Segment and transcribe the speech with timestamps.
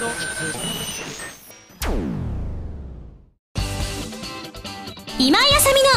[0.00, 0.12] 今井
[5.54, 5.90] あさみの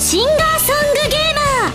[0.00, 1.72] シンガーソングゲーマー。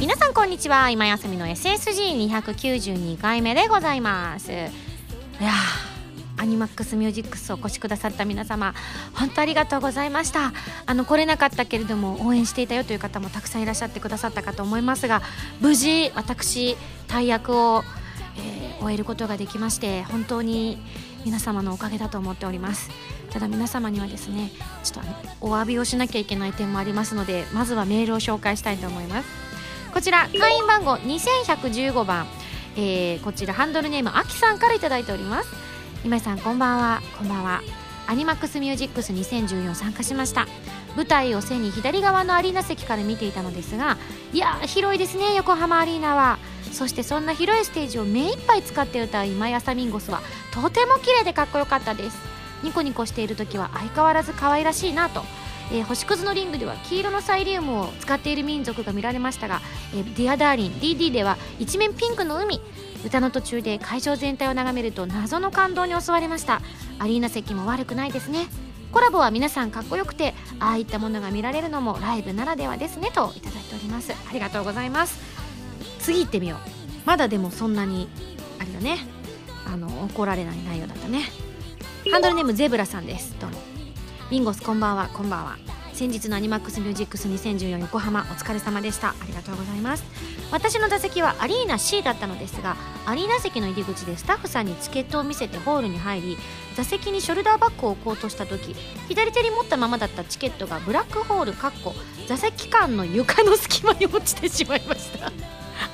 [0.00, 0.88] 皆さんこんにちは。
[0.88, 4.50] 今井あさみの SSG292 回目でございます。
[4.50, 4.70] いや
[6.38, 8.74] アニマックスミュージックスお越しくださった皆様
[9.12, 10.54] 本当ありがとうございました。
[10.86, 15.20] あの来れなかったけれども応援していたよという方もたくさんいらっしゃってくださったかと思いますが
[15.60, 16.74] 無事私
[17.06, 17.84] 大役を、
[18.36, 20.78] えー、終えることができまして本当に
[21.24, 22.90] 皆様のおかげだと思っております。
[23.30, 24.50] ただ皆様にはですね
[24.84, 29.28] ちょっとお詫びをしなきゃいけない点もありますのでまずはメールを紹介したいと思います。
[29.92, 32.26] こちら会員番号2115番、
[32.76, 35.48] えー、こちらハンドルネームあきさんから頂いております。
[36.04, 37.02] 今井さんこんばんは。
[37.18, 37.62] こんばんは。
[38.06, 40.46] アニマックスミュージックス2014参加しました。
[40.96, 43.96] 舞台を背に左側のアリーナ席から見ていたのですが
[44.32, 46.38] いや広いですね横浜アリーナは。
[46.72, 50.22] そしてそんな広いステージを目いっぱい使って歌う今井あさみんごすは
[50.54, 52.16] とても綺麗でかっこよかったです。
[52.62, 55.22] ニコニコしている時は相変わらず可愛らしいなと。
[55.70, 59.60] えー、星屑のリングでは黄色のサイリウムを使っている民族が見られましたが、
[59.94, 62.60] えー、 Dear Darling DD では一面ピンクの海。
[63.04, 66.62] 歌の途中で会場全体を眺めると謎の感動に襲われました。
[66.98, 68.46] アリーナ席も悪くないですね。
[68.92, 74.12] コラボは皆さんかっこよくてああいったものが見られるのもライブならではですねといただいております。
[74.12, 75.18] ありがとうございます。
[75.98, 76.58] 次行ってみよう。
[77.06, 78.08] まだでもそんなに
[78.60, 78.98] あれだね。
[79.66, 81.22] あの怒られない内容だったね。
[82.10, 83.34] ハンドルネームゼブラさんです。
[83.40, 83.56] どうも。
[84.30, 85.08] ビンゴスこんばんは。
[85.08, 85.56] こんばんは。
[85.92, 89.10] 先日のアニマックスミュージックス2014横浜お疲れ様でした。
[89.10, 90.04] ありがとうございます。
[90.50, 92.76] 私の座席はアリーナ C だったのですが
[93.06, 96.38] アリーナ席の入り口でスタッフさんにチケットを見せてホールに入り
[96.76, 98.74] 座席にショルダーバッグを置こうとした時
[99.08, 101.94] 左手に持ったままだったチケットがブラックホールかっこ
[102.28, 105.32] 座席間の床の隙間に落ちてしまいました。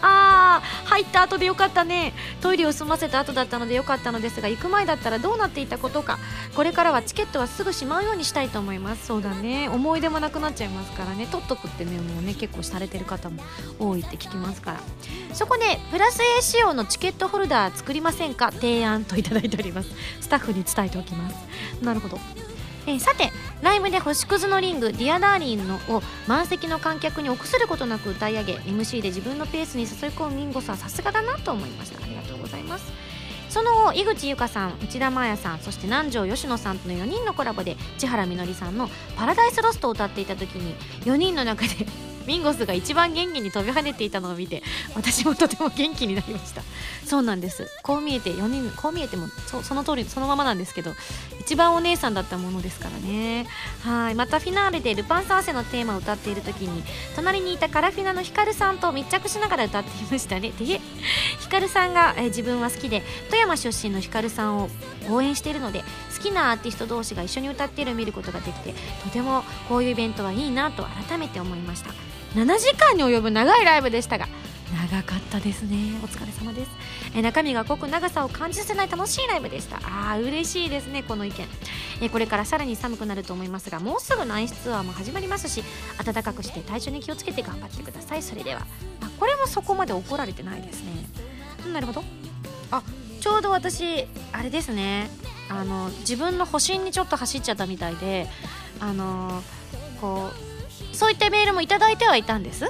[0.02, 2.12] あー入った後でよかったね。
[2.40, 6.18] トイレを済ませた後だったのでよかったのですが行く前だったらどうなっていたことか
[6.54, 9.06] これからはチケットはすぐしまうようにしたいと思います。
[9.06, 9.68] そうだね。
[9.68, 11.26] 思い出もなくなっちゃいますからね。
[11.26, 13.42] 取っとくってねもうね結構されてる方も
[13.78, 14.80] 多いって聞きますから。
[15.32, 18.50] そこでプラス A 仕様のチケットホルダー作りませんか？
[18.52, 19.90] 提案といただいております。
[20.20, 21.36] スタッフに伝えておきます。
[21.82, 22.18] なるほど。
[22.88, 32.02] えー、さてライブで星屑のリング「Dear Darling のを満席の観客に臆することなく歌い上げ MC で自分のペースに誘い込むミンゴさんさすがだなと思いました。
[32.02, 32.90] ありがとうございます。
[33.50, 41.86] その後井口裕香さん内田真礼さんそして南條愛乃さんとの4人のコラボで茅原実里さんの「Paradise Lost」を歌っていた時に4人の中で
[42.28, 44.62] ミンゴスが一番元気に飛び跳ねていたのを見て
[44.94, 46.60] 私もとても元気になりました。
[47.06, 47.66] そうなんです。
[47.82, 50.92] こう見えて4人こう見えてもそその通りそのままなんですけど
[51.40, 53.46] 一番お姉さんだったものですからね。
[53.82, 54.14] はい。
[54.14, 56.82] またフィナーレでルパン三世のテーマを歌っている時に
[57.16, 60.50] 隣にいたカラフィナのヒカルさんと密着しながら歌っていましたね。
[60.50, 64.68] でヒカルさんが、え自分は好きで富山出身のヒカルさんを
[65.08, 65.80] 応援しているので
[66.14, 68.74] 好きなアーティスト同士が一緒に歌っているのを見ることができて
[69.04, 72.17] とてもこういうイベントはいいなと改めて思いました。
[72.38, 74.28] 7時間に及ぶ長いライブでしたが
[74.90, 75.98] 長かったですね。
[76.04, 76.70] お疲れ様です。
[77.16, 79.78] え中身が濃く長さを感じさせない楽しいライブでした。
[79.78, 81.48] あー嬉しいですねこの意見。
[82.00, 85.64] えこれからさらに寒くなると思いますがもうすぐナイスツアーも始まりますし
[86.04, 88.22] 暖かくして体調に気をつけて頑張ってください。
[88.22, 88.60] それでは
[89.00, 90.92] あこれもそこまで怒られてないですね。
[91.72, 92.04] なるほど。
[92.70, 92.82] あ
[93.20, 95.10] ちょうど私あれですね。
[95.48, 98.28] あの自分の保身にちょっと走っちゃったみたいで
[98.80, 99.42] あの
[100.00, 100.47] こう
[100.98, 102.64] そういったメールも頂いてはいたんです。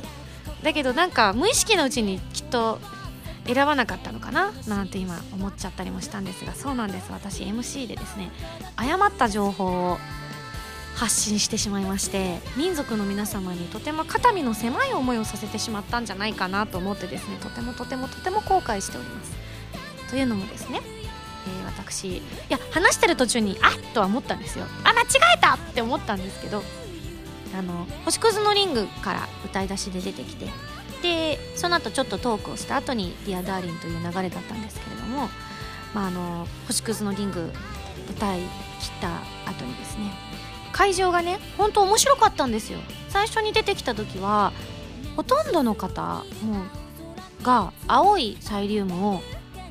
[0.63, 2.79] だけどなんか無意識のうちにきっと
[3.47, 4.53] 選ばなかったのかな？
[4.67, 6.55] なんて今思っちゃったりもしたんですが。
[6.55, 7.11] そうなんです。
[7.11, 8.31] 私 MC でですね
[8.77, 9.99] 誤った情報を
[10.95, 19.33] 発信してしまいまして民族の皆様にとても肩身の狭い思いをさせてしまったんじゃないかなと思ってですねとてもとてもとても後悔しております。
[20.11, 24.67] というのもですね、えー、私いや話してる途中にあっとは思ったんですよ。
[24.85, 26.63] あ間違えたって思ったんですけど
[27.57, 30.47] あの星屑のリングから歌い出しで出てきて
[31.03, 35.29] でその後ちょっとトークをした後に「Dear Darling という流れだったんですけれども、
[35.95, 37.53] まあ、あの星屑のリング
[38.11, 38.49] 歌い切っ
[39.01, 39.09] た
[39.51, 40.13] 後にですね
[40.73, 42.79] 会場がね本当面白かったんですよ。
[43.09, 44.53] 最初に出てきた時は
[45.17, 46.65] ほとんどの方も
[47.43, 49.23] が青いサイリウムを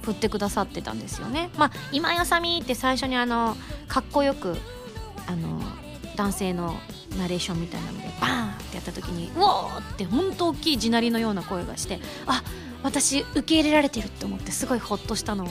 [0.02, 1.50] 振ってくださってたんですよね。
[1.58, 3.56] まあ今やさみって最初にあの
[3.88, 4.58] かっこよく
[5.28, 5.62] あの
[6.16, 6.76] 男性の
[7.18, 12.44] ナレーションみたいなのでバーンってやった時にうおーって本当大きい地鳴りのような声がしてあ
[12.84, 15.48] 私受け入れられてるって思ってすごいホッとしたのを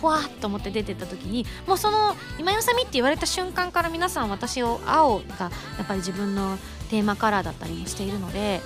[0.00, 6.58] ふわっと思って出てった時にもうその今よさみって言われた瞬間から皆さん私を青がやっぱり自分の
[6.90, 8.60] テーマカラーだったりもしているので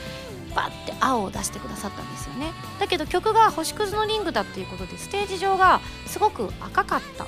[0.55, 2.53] バッて青を出してくださったんですよね。
[2.79, 7.25] だけど曲が星屑のリングだっていうことでステージ上がすごく赤かった。
[7.25, 7.27] あ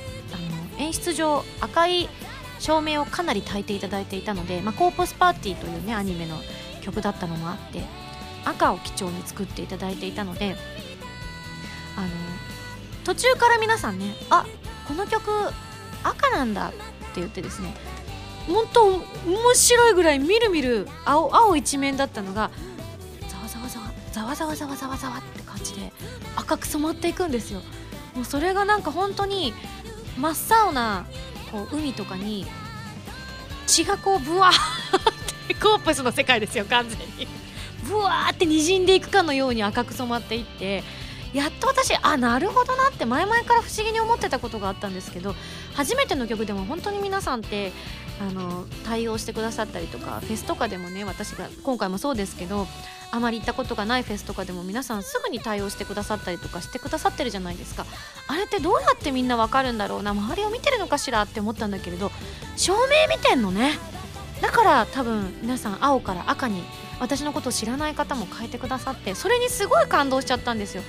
[0.78, 2.08] の演出上赤い
[2.58, 6.36] 照明をかなり焚いていただいていたので、まあ、コープスパーティーというねアニメの
[6.80, 7.82] 曲だったのもあって
[8.44, 10.56] 赤を基調に作っていただいていたので
[11.96, 12.08] あの
[13.04, 14.46] 途中から皆さんねあ
[14.86, 15.30] この曲
[16.02, 16.76] 赤なんだって
[17.16, 17.74] 言ってですね
[18.46, 19.02] 本当面
[19.54, 22.50] 白いぐらいみるみる青青一面だったのが
[23.28, 25.92] ざわざわざわざわざわざわざわざわって感じで
[26.36, 27.60] 赤く染まっていくんですよ。
[28.14, 29.52] もうそれがなんか本当に
[30.16, 31.06] 真っ青な
[31.50, 32.46] こう海とかに
[33.66, 37.26] 血がこうブワーってコープスの世界ですよ完全に。
[37.88, 40.82] ブワーって滲んでいくかのように赤く染まっていって
[41.32, 45.34] やっと私あなるほどなって前々から不思議に思ってたことがあったんですけど
[45.74, 47.72] 初めての曲でも本当に皆さんって
[48.20, 52.66] あの対応してくださったりとかフェスとかでもね私が今回もそうですけど
[53.12, 57.86] あまり行ったことがないフェスとかでも皆さんすぐに対応してくださったりとかしてくださってるじゃないですか。
[58.28, 60.10] あれってどうやってみんなわかるんだろうな。
[60.10, 62.10] 周りを見てるのかしらって思ったんだけれど
[62.56, 63.78] 照明見てんのね。
[64.40, 66.62] だから多分皆さん青から赤に
[67.00, 70.82] 私のことを知らない方も変えてくださってそれにすごい感動しちゃったんですよ。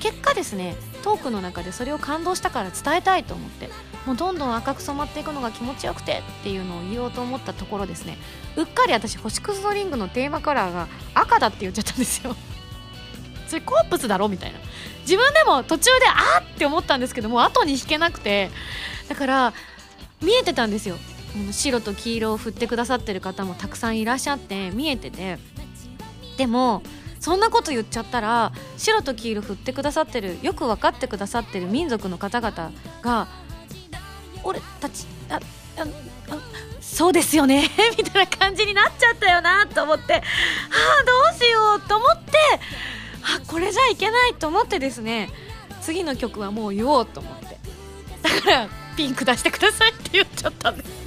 [0.00, 3.70] 結果ですねトークの中でそれを感動したから伝えたいと思って。
[4.06, 8.16] もうどんどん赤く染まっていくのが気持ちよくてっていうのを言おうと思ったところですね。
[8.56, 12.34] うっかり私星屑のリングのテーマカラーが赤だって言っちゃったんですよ。
[13.46, 14.58] それコープスだろみたいな。
[15.02, 18.50] 自分でも途中であって思ったんですけども後に引けなくて。
[19.08, 19.52] だから
[20.22, 20.96] 見えてたんですよ。
[21.52, 25.38] 白と黄色を振ってくださってる方もたくさんいらっしゃって見えてて。
[26.36, 26.82] でも
[27.20, 33.28] そんなこと言っちゃったら白と黄色振ってくださってるよく分かってくださってる民族の方々が
[34.42, 35.40] 俺たちああ
[36.80, 42.32] そうですよね みたいな感じになっちゃったよなと思ってはあどうしようと思って
[43.22, 45.30] あこれじゃいけないと思ってですね
[45.80, 47.58] 次の曲はもう言おうと思って
[48.22, 51.00] だからピンク出してくださいって言っちゃったんです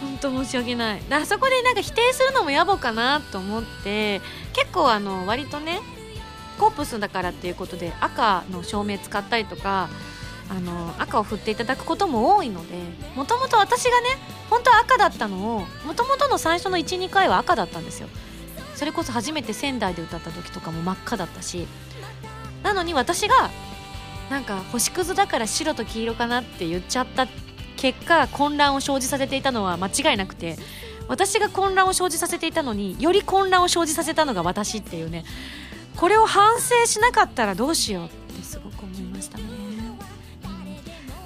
[0.00, 1.02] 本当申し訳ない。
[1.10, 4.20] あそこでなんか否定するのも野暮かなと思って
[4.52, 5.80] 結構あの割とね
[6.58, 9.88] コープスだからっていうことで赤の照明使ったりとか
[10.50, 12.74] あの赤を振っていただくことも多いので
[13.14, 14.08] もともと私がね
[14.50, 18.08] 本当は赤だったのをもともとの最初の12回は赤だったんですよ。
[18.74, 21.66] それこそ初めて仙台で歌った時とかも真っ赤だったし
[22.62, 23.50] なのに私が
[24.30, 27.26] なんか星屑だから白と黄色かなって言っちゃった
[27.76, 30.56] 結果混乱を生じさせていたのは間違いなくて
[31.08, 35.24] 私が混乱を生じさせていたのにより混乱を生じさせたのが私っていうね
[35.96, 38.89] これを反省しなかったらどうしようってすごく思、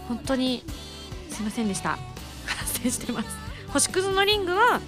[0.08, 0.62] 本当に
[1.30, 1.98] すいませんでした。
[2.46, 3.28] 反省してます。
[3.68, 4.80] 星屑のリングは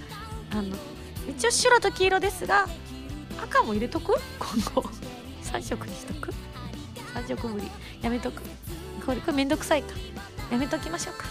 [0.51, 0.75] あの
[1.29, 2.67] 一応白と黄色ですが
[3.41, 4.13] 赤も入れとく？
[4.39, 4.89] 今後。
[5.43, 6.33] 3色にしとく
[7.13, 7.67] ？3色ぶり。
[8.01, 8.41] やめとく？
[9.05, 9.93] これこれめんどくさいか。
[10.51, 11.25] やめときましょうか。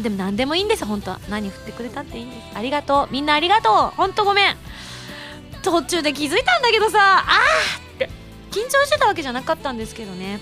[0.00, 1.20] でも何でもいいんです本当は。
[1.28, 2.58] 何振ってくれたっていいんです。
[2.58, 3.12] ありがとう。
[3.12, 3.96] みんなありがとう。
[3.96, 4.56] 本当ごめん。
[5.62, 7.24] 途中で気づいたんだけどさ。
[7.26, 8.10] あーって。
[8.50, 10.40] 緊張してたわけじゃなかったんですけどね。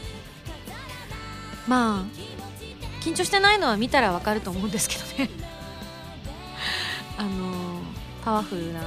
[1.67, 2.42] まあ
[3.03, 5.31] 緊張してないのは見たらわかると思うんですけどね。
[7.19, 7.81] あの、
[8.25, 8.87] パワフルなこ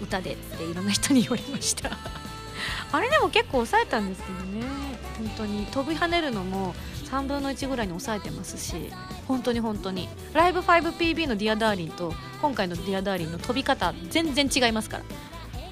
[0.00, 1.90] う歌でっていろんな人に言われました。
[2.92, 4.64] あれでも結構抑えたんですけどね。
[5.18, 5.66] 本当に。
[5.66, 6.74] 飛び跳ねるのも
[7.10, 8.90] 3分の1ぐらいに抑えてますし
[9.26, 10.08] 本当に本当に。
[10.32, 15.04] ライブ 5PB の「ディアダーリンと今回の「ディアダーリンの飛び方全然違いますから。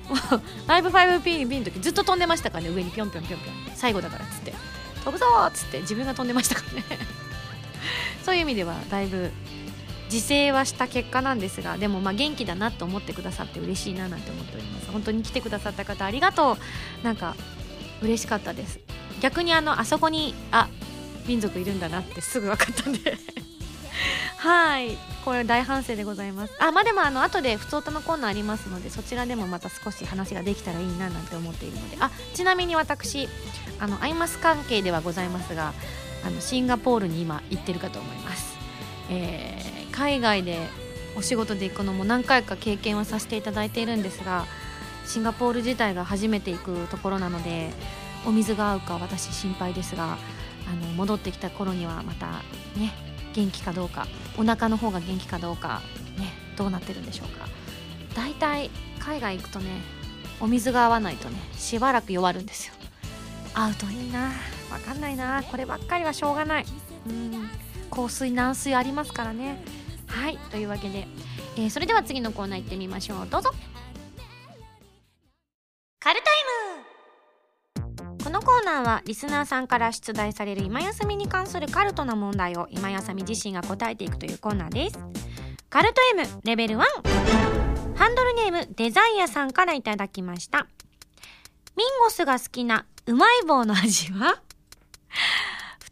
[0.66, 2.70] ライブ 5PB の時ずっと飛んでましたからね。
[2.70, 3.76] 上にぴょんぴょんぴょんぴょん。
[3.76, 4.71] 最後だからっつって。
[5.04, 6.84] 飛ぶぞっつって自分が飛んでましたからね。
[8.24, 9.30] そういう意味ではだいぶ
[10.04, 14.90] 自制はした結果なんですがでもまあ元気だなと思ってくださって嬉しいななんて思っております。
[14.90, 16.58] 本当に来てくださった方ありがと
[17.02, 17.04] う。
[17.04, 17.34] なんか
[18.00, 18.80] 嬉しかったです。
[19.20, 20.68] 逆にあのあそこにあ
[21.26, 23.16] 民族いるんだなってすぐ分かったんで。
[24.38, 26.54] はいこれ大反省でございます。
[26.58, 31.96] あまあでもあの後で普通歌のコーナーありますのでそちらでもまた少し話ができたらいいななんて思っているので。
[32.00, 33.28] あちなみに私
[33.78, 35.72] あのアイマス関係ではございますが
[36.24, 38.56] あのシンガポールに今行ってるかと思います、
[39.10, 40.68] えー、海外で
[41.16, 44.46] お仕事で行くのも何回か経験はさせていただいているんですが
[45.04, 47.70] シンガポール自体が初めて行くところなので
[48.24, 50.16] お水が合うか私心配ですが
[50.68, 52.26] あの戻ってきた頃にはまた
[52.78, 55.80] ね元気かどうかお腹の方が元気かどうか
[56.18, 57.46] ねどうなってるんでしょうか。
[58.14, 59.80] 大体海外行くとね
[60.40, 62.74] お水が合わないとねしばらく弱るんですよ。
[63.54, 64.32] 合うといいな
[64.70, 66.64] わかんないなこればっかりはしょうがない。
[67.06, 67.48] うん
[67.90, 69.62] 香水軟水ありますからね。
[70.06, 71.06] はいというわけで、
[71.56, 73.26] えー、それでは次のコーナー行ってみましょう。
[73.28, 73.50] どうぞ。
[76.00, 76.91] カルタイム。
[78.22, 84.98] このコーナーはリスナーさんから出題される今休みに関するカルトな問題を今休み自身が答えていくというコーナーです。
[85.68, 86.80] カルト M レベル1
[87.96, 90.68] ハンドルネームデザイアさんからいただきました。
[91.76, 94.40] ミンゴスが好きなうまい棒の味は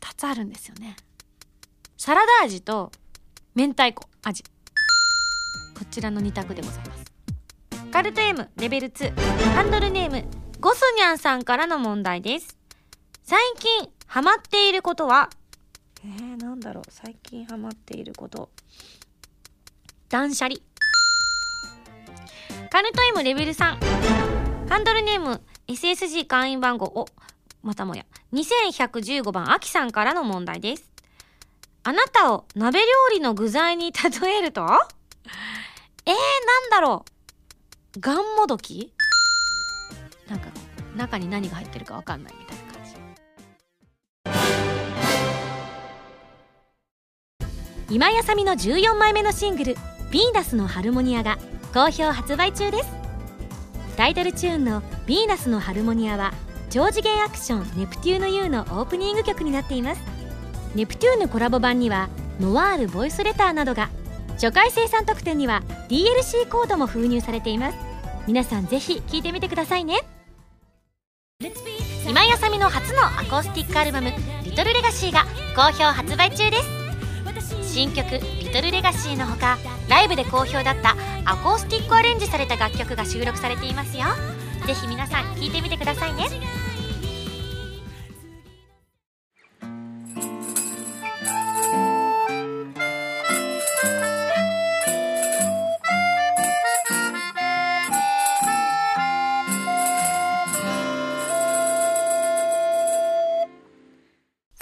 [0.00, 0.96] ？2つあるんですよね。
[1.96, 2.92] サラダ味と
[3.54, 4.44] 明太子味。
[4.44, 4.50] こ
[5.90, 7.04] ちらの2択でございます。
[7.90, 9.12] カルト M レベル2
[9.54, 10.25] ハンドルネーム
[10.60, 12.58] ゴスニャンさんからの問題です。
[13.22, 15.30] 最近ハマっていることは？
[16.04, 16.84] えー、なんだろう。
[16.90, 18.50] 最近ハマっていること。
[20.10, 20.56] 断捨離。
[22.68, 27.06] カルト M レベル3ハンドルネーム SSG 会員番号お
[27.62, 28.04] またもや。
[28.34, 30.90] 2115番アキさんからの問題です。
[31.84, 34.60] あなたを鍋料理の具材に例えると？
[34.60, 37.06] えー、なんだろ
[37.96, 38.00] う。
[38.00, 38.92] ガンモドキ？
[40.30, 40.49] なんか
[40.96, 42.84] 中に何が入ってるかわかんないみたいな感
[47.88, 47.94] じ。
[47.94, 49.75] 今やさみの14枚目のシングル
[50.10, 51.38] 「ヴィーナスのハルモニア」が
[51.75, 52.88] 好評発売中です。
[53.96, 56.32] タイトルチューンの「ヴィーナスのハルモニア」は
[56.70, 60.00] 超次元アクション「ネプテューヌ U」のオープニング曲になっています。
[60.76, 62.08] ネプテューヌコラボ版には
[62.38, 63.90] ノワールボイスレターなどが
[64.34, 67.76] 初回生産特典には DLC コードも封入されています。
[68.28, 69.99] 皆さんぜひ聴いてみてくださいね。
[72.06, 74.12] 今井あさみの初のアコースティックアルバム
[74.44, 75.25] 「リトルレガシーが
[75.56, 77.73] 好評発売中です。
[77.73, 79.56] 新曲「リトルレガシーのほか
[79.88, 84.04] ライブで好評だったアコースティックアレンジされた楽曲が収録されていますよ。
[84.66, 86.28] 是非皆さん聴いてみてくださいね。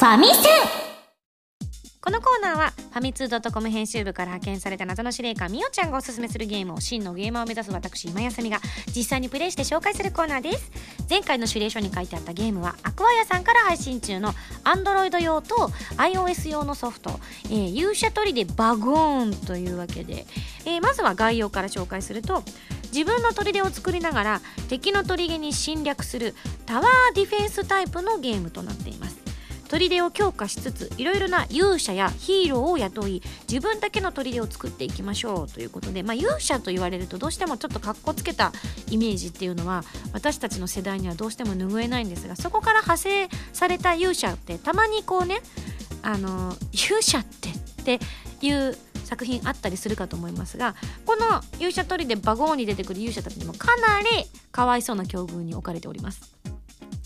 [0.09, 0.43] ァミセン。
[2.01, 8.61] このコーナーはファミツー .com 編集部から派遣された謎の司令官みおちゃんがおすすめするゲームを真のゲーマーを目指す私今やさみが。
[8.97, 10.71] 実際にプレイして紹介するコーナーです。
[11.11, 14.33] 前回の指令書に書いてあったゲームはアクアヤさんから配信中の
[14.65, 20.27] Android 用と iOS 用のソフト、えー、勇者取りでバゴーンというわけで、
[20.65, 22.43] えー、まずは概要から紹介すると
[22.85, 26.35] 自分の砦を作りながら敵の砦に侵略する
[26.65, 29.28] タワーディフェンスタイプのゲームとなっています。
[29.69, 38.53] 砦を強化しつついろいろな勇者やヒーローを雇い自分だけの砦を作っていきましょうということで、まあ、勇者と言われるとどうしてもちょっとかっこつけた
[38.91, 45.41] イメージっていうのは私たちの世代にはどうしても拭えないんですがそこから派生された勇者ってたまにこうね
[46.03, 48.01] あの勇者ってって
[48.41, 50.75] いう作品あったりするかと思いますが
[51.07, 54.07] この勇者取りでバゴーンに出てくる勇者たちにもかなり
[54.53, 56.58] かわいそうな境遇に置かれております。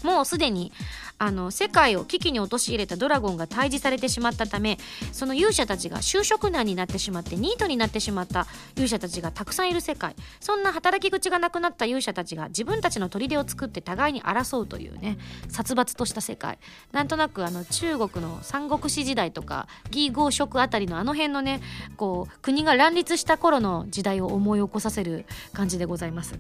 [0.05, 0.73] もうすでに
[1.19, 4.79] あの世界を危機に陥れたドラゴンが退治されてしまったため
[5.13, 15.17] その勇者たちが就職難になってしまってニートになってしまった勇者たちがたくさんいる世界そんな働き口がなくなった勇者たちが自分たちの砦を作って互いに争うというね
[15.49, 16.59] 殺伐とした世界。
[16.91, 21.61] なんとなくあの中国の三国志時代とか義合職あたりのあの辺のね
[21.97, 26.35] こう国が乱立した頃の時代を思い起こさせる感じでございます。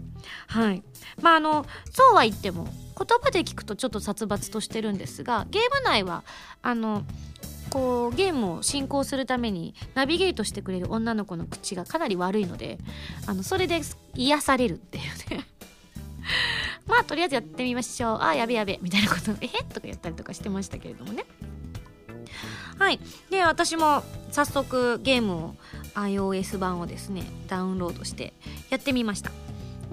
[0.48, 0.82] はい。
[1.20, 6.24] まああのそうは言っても言葉で聞くとちょっと殺伐としてるんですがゲーム内は
[6.62, 7.04] あの
[7.70, 12.78] こうゲームを進行するためにナビゲートしてくれる女の子の口がかなり悪いので
[13.26, 13.80] あのそれで
[14.14, 15.04] 癒されるっていう
[15.34, 15.46] ね。
[16.86, 18.18] まあとりあえずやってみましょう。
[18.20, 18.78] あやべやべ。
[18.82, 21.24] みたいなことえとかやったりとかしてましたけれどもね。
[22.78, 23.00] はい。
[23.30, 25.54] で私も早速ゲームを
[25.94, 28.34] iOS 版をですねダウンロードして
[28.70, 29.30] やってみました。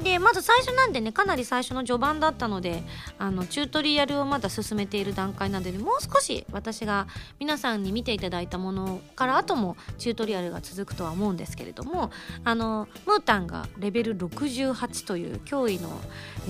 [0.04, 2.84] でまず最初なんでねかなり最初の序盤だったので
[3.18, 7.08] あのチュートリアルをまだ進めている段階なので、ねもう少し私が
[7.40, 12.12] 皆さんに見ていただいたものから後もチュートリアルが続くとは思うんですけれども
[12.44, 15.90] あのムータンがレベル68という驚異の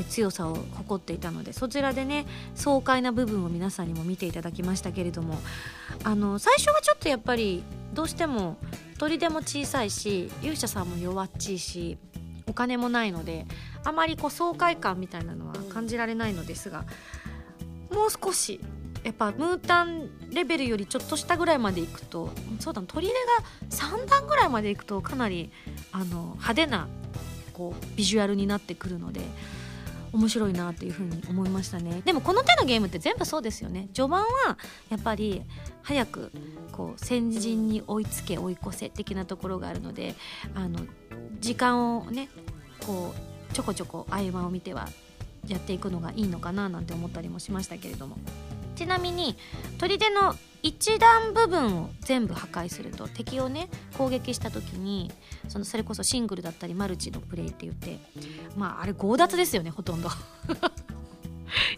[0.10, 2.26] 強さを誇っていたのでそちらでね
[2.56, 5.38] 爽快な部分を皆さんにも見ていただきましたけれども
[6.04, 7.64] あの最初はちょっとやっぱり
[7.94, 8.58] どうしても
[8.98, 11.98] 砦も小さいし勇者さんも弱っちいし
[12.50, 13.46] お金もないので
[13.84, 16.86] あまりこう爽快感みたいなのは感じられないのですが
[17.92, 18.60] もう少し
[19.04, 23.14] やっぱムータンレベルよりちょっとしたぐらいまでいくとそうだ砦が
[23.70, 25.52] 3段ぐらいまでいくとかなり
[25.92, 26.88] あの派手な
[27.54, 29.22] こうビジュアルになってくるので
[30.12, 32.02] 面白いなっていうふうに思いましたね。
[32.06, 33.90] でもこの手のゲームって全部そうですよね。
[33.94, 34.58] 序盤は
[34.90, 35.44] やっぱり
[35.84, 36.32] 早く
[36.72, 40.16] こう先人に追いつけ追い越せ的なところがあるので
[40.56, 40.80] あの
[41.40, 42.30] 時間をね
[42.86, 43.14] こ
[43.52, 44.88] うちょこちょこ合間を見ては
[45.48, 48.18] やっていくのがいいのかななんて思ったりもしましたけれども。
[48.80, 49.36] ちなみに
[49.78, 50.34] 砦の
[50.64, 53.68] 一段部分を全部破壊すると敵をね
[53.98, 55.12] 攻撃した時に
[55.50, 58.00] そのそれこそシングルだったりマルチのプレイって言って
[58.56, 60.08] まああれ強奪ですよねほとんど。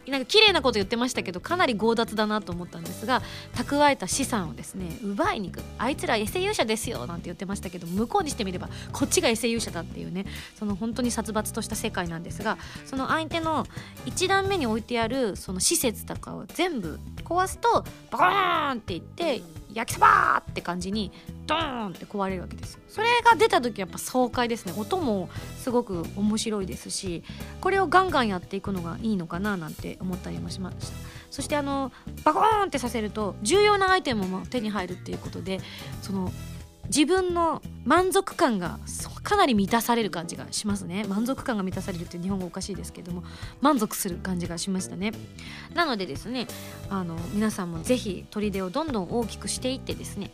[0.08, 3.22] なんか綺麗なこと言ってましたけどかなり強奪だなと思ったんですが
[3.54, 5.64] 蓄えた資産をですね奪いに行く。
[5.78, 10.26] あいつらエセ勇者ですよなんて言ってましたけど向こうにしてみればこっちがエセ勇者だっていうね
[10.58, 13.66] その本当に殺伐とした世界なんですがその相手の
[14.06, 19.42] 1段目に置いてあるその施設とかを全部壊すとバーンっていって
[19.74, 21.12] 焼きそばって感じに
[21.48, 24.74] ドーンって壊れるわけですそれが出た時やっぱ爽快ですね。
[24.76, 27.24] 音もすごく面白いですし
[27.62, 31.12] これをガンガンやっていくのがいいのかななんて思ったりもしました。
[31.32, 31.94] そしてあの
[32.26, 35.62] バコーンってさせると重要なアイテムも手に入るっていうことで
[36.02, 36.30] その
[36.86, 38.80] 自分の満足感が
[39.24, 41.06] かなり満たされる感じがしますね。
[41.08, 43.24] 満足感が満たされるって日本語おかしいですけども
[43.62, 45.12] 満足する感じがしましたね。
[45.74, 46.48] なのでですね
[46.90, 50.32] あの皆さんもぜひ砦をどんどん大きくしていってですね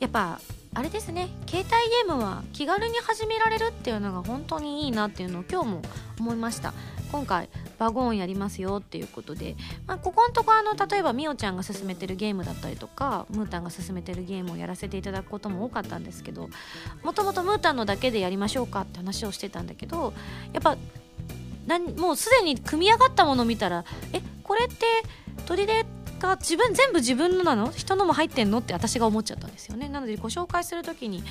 [0.00, 0.40] やっぱ
[0.72, 1.28] あれですね。
[1.48, 5.82] 携帯ゲームは気軽に始められるっていうのが本当にいいなっていうのを今日も
[6.20, 6.72] 思いました。
[7.10, 7.48] 今回
[7.78, 16.50] バゴーンやりますよっていうことで、まあ、ここのとこあの例えばみおちゃんが勧めてるゲームだったりとかムータンが勧めてるゲームをやらせていただくことも多かったんですけど
[17.02, 20.12] もともとムータンのだけでやりましょうかって話をしてたんだけど
[20.52, 20.76] やっぱ
[21.96, 24.86] もうすでに組み上がったものを見たらえこれって
[25.46, 25.84] 砦
[26.20, 27.72] が自分全部自分のなの？
[27.72, 28.58] 人のも入ってんの？
[28.58, 29.88] って私が思っちゃったんですよね。
[29.88, 31.24] なのでご紹介する時に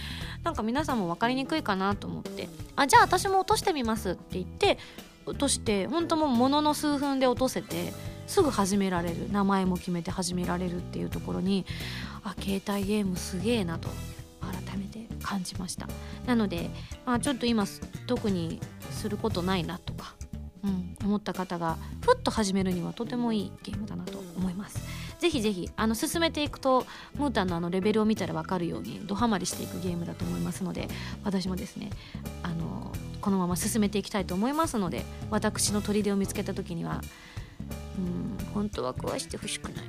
[0.43, 4.77] なんか皆さんも分かりにくいかなと思ってあじゃあ私も落としてみますって言って
[5.25, 7.93] 落として本当もうものの数分で落とせて
[8.27, 9.31] すぐ始められる。
[9.31, 11.65] 名前も決めて始められるっていうところに
[12.23, 13.89] あ携帯ゲームすげえなと
[14.41, 15.87] 改めて感じました。
[16.25, 16.69] なので、
[17.05, 17.65] まあ、ちょっと今
[18.07, 18.59] 特に
[18.91, 20.15] することないなとか、
[20.63, 24.18] うん、思った方がふっと始めるにはとてもいいゲームだなと
[25.29, 30.87] ぜひぜひあの進めていくとムータンのあのレベルを見たら分かるようにドハマりしていくゲームだと思いますので
[31.23, 31.91] 私もですね
[32.41, 37.01] あのこのまま進めていきたいと思いますので私の砦を見つけた時には
[37.99, 39.85] うん本当は壊してほしくない。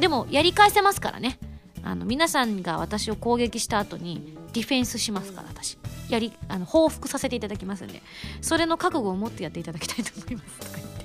[0.00, 1.38] でもやり返せますからね。
[1.82, 5.76] あの皆さんが私を攻撃した後にディフェンスしますから私。
[6.08, 8.00] やりあの報復させていただきますんで
[8.40, 10.95] それの覚悟を持ってやっていただきたいと思います。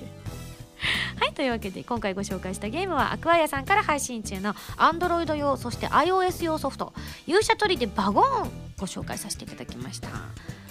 [1.20, 6.92] はいというわけで今回ご紹介したゲームはアクアイアさんから配信中の Android 用そして iOS 用ソフト
[7.26, 10.08] 勇者取りでバゴーンご紹介させていただきました。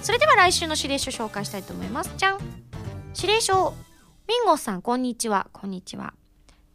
[0.01, 2.11] それでは来週の指令書紹介したいと思います。
[2.17, 2.39] じゃん。
[3.15, 3.73] 指令書
[4.27, 5.47] ミンゴスさんこんにちは。
[5.53, 6.13] こんにちは。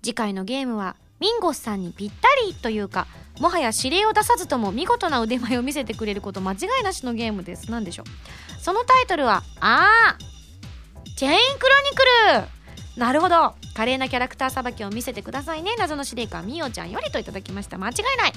[0.03, 3.07] 次回のゲームはミンゴスさんにぴったりというか
[3.41, 7.71] もはや指令を出さずとも見事な腕前を見せてくれること間違いなしのゲームです。
[7.71, 8.63] 何でしょう。
[8.63, 12.56] そのタイトルはあーチェーンクロニクル。
[12.97, 13.55] なるほど。
[13.75, 15.75] 華麗なキャラクターさばきを見せてくださいね。
[15.79, 17.77] 謎の司令官みおちゃんよりといただきました。
[17.77, 18.33] 間違いない。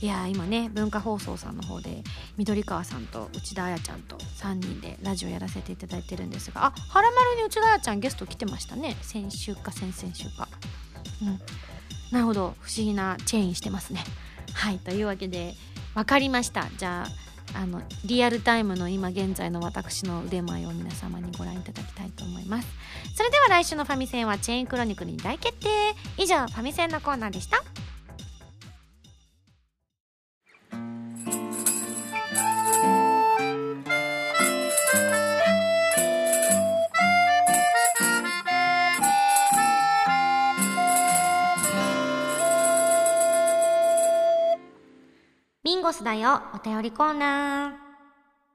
[0.00, 2.02] いや今ね文化放送さんの方で
[2.38, 6.66] 緑川さんと内田彩ちゃんと3人でラジオやらせていただいてるんですが。
[6.66, 8.96] あはらまるに内田彩ちゃんゲスト来てましたね。
[9.02, 10.48] 先週か先々週か。
[11.22, 11.40] うん。
[12.10, 12.56] なるほど。
[12.60, 14.02] 不思議なチェーンしてますね。
[14.54, 14.78] はい。
[14.78, 15.54] というわけで
[15.94, 16.68] 分かりました。
[16.78, 22.68] じゃああのリアルタイムの今現在の私の腕前を皆様にご覧いただきたいと思います。
[23.14, 25.68] それでは来週のファミセンはチェーンクロニクルに大決定。
[26.16, 27.62] 以上ファミセンのコーナーでした。
[46.00, 47.74] スだよお便りコーナ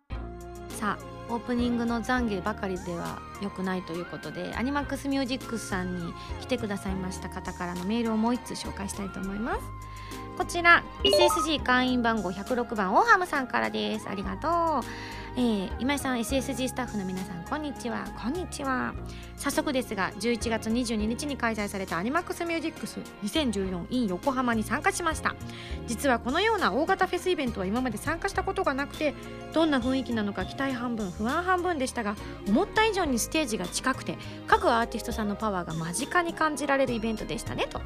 [0.10, 0.75] ー。
[0.75, 9.62] さあオープニングの懺悔ばかりでは良くないということでアニマックスミュージックスさんに来てくださいました方からのメールをもう1通紹介したいと思います。
[10.39, 14.10] こちら SSG 会員番号106番オハムさんからです。
[14.10, 14.84] ありがとう。
[15.38, 18.06] えー、今井さん SSG スタッフの皆さんこんにちは。
[18.17, 18.93] こんにちは。
[19.36, 25.36] 早速ですが11月22日に開催されたアニマックスミュージックス 2014in 横浜に参加しました。
[25.88, 29.13] 実はこのような大型フェスイベントは今まで参加したことがなくて
[29.52, 32.15] どんな雰囲気なのか期待半分不安半分でしたが
[32.48, 34.17] 思った以上にステージが近くて
[34.48, 37.82] 各アーティストさんのパワーが間近に感じられるイベントでしたねと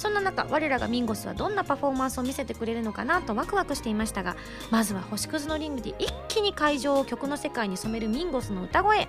[0.00, 4.34] そんな中我らがミンゴスはどんなパフォーマンスを見せてくれるのかなとワクワクしていましたが
[4.70, 9.08] まずは星屑のリングで一気に会場を曲の世界に染めるミンゴスの歌声、え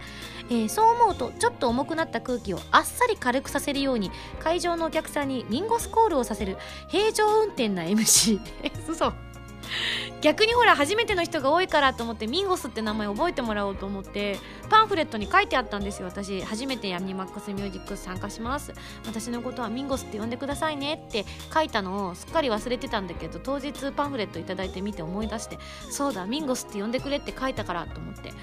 [0.50, 6.58] ー、そう思うとちょっと重くなった空気をあっさり軽くさせるように会場のお客さんにミンゴスコールをさせる
[6.90, 8.42] 平常運転な MC
[8.90, 9.31] 嘘。
[10.22, 16.42] 逆にほら初めての人が多いからと思ってミンゴスって名前覚えてもらおうと思ってパンフレットに書いてあったんですよ私。
[16.42, 18.74] 初めてヤニマックスミュージック参加します。
[19.06, 25.58] 私のことはミンゴスって呼んでくださいねって書いたのをすっかり忘れてたんだけど当日パンフレット頂いてみて思い出して
[25.90, 28.34] そうだミンゴスって呼んでくれって書いたからと思って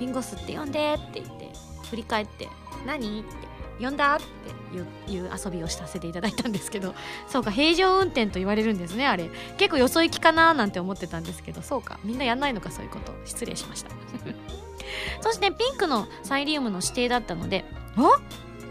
[0.00, 1.48] ミンゴスって呼んでって言って
[1.90, 2.48] 振り返って
[2.86, 4.18] 何って呼んだっ
[5.06, 6.94] ていう遊びをさせていただいたんですけど
[7.28, 9.30] そうか平常運転と言われるんですねあれ。
[9.56, 13.12] 結構よそ行きかななんて思ってたんですけどそうかみんなやんないのかそういうこと。
[13.24, 13.90] 失礼しました。
[15.22, 17.64] そしてピンクのサイリウムの指定だったので
[17.96, 18.20] あ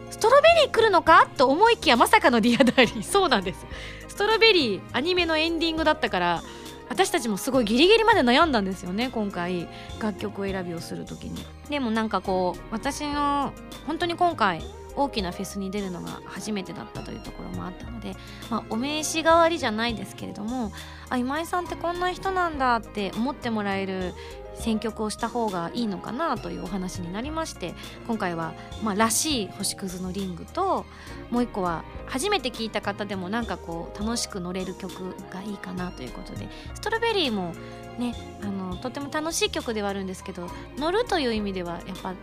[0.09, 1.27] ストロベリー来るのか？
[1.37, 3.03] と思いきやまさかのディアダーリン。
[3.03, 3.65] そうなんです。
[4.07, 6.43] ストロベリーアニメのエンディングだったから
[6.87, 9.67] 私たちもすごいギリギリまで悩んだんですよね今回。
[9.99, 11.43] 楽曲選びをする時に。
[11.69, 13.53] でもなんかこう私の
[13.87, 14.63] 本当に今回
[14.95, 18.15] 大きなフェスに出るのが初めてだったというところもあったので、
[18.49, 20.71] まあ、お名刺代わりじゃないですけれども
[21.09, 24.13] あ今井さんってこんな人なんだって思ってもらえる
[24.55, 27.73] 選曲をした方がいいのかなというお話になりまして
[28.07, 28.53] 今回は、
[28.83, 30.85] まあ、らしい星屑のリングと
[31.31, 37.53] もう一個は初めて聴いた方でもなんかこう楽しく乗れる曲がいいかなということでストロベリーも
[37.97, 42.13] ねあのとても楽しい曲ではあるんですけど乗るという意味ではやっぱ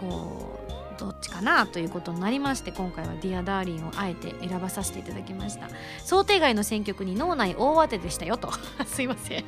[0.00, 0.59] こう
[1.00, 5.68] どっちかなということになりまして今回は「ディアダーリンをあえて選ばさせていただきました。
[6.04, 8.52] 想定外の選曲に脳内大当てでしたよと。
[8.86, 9.44] すいません。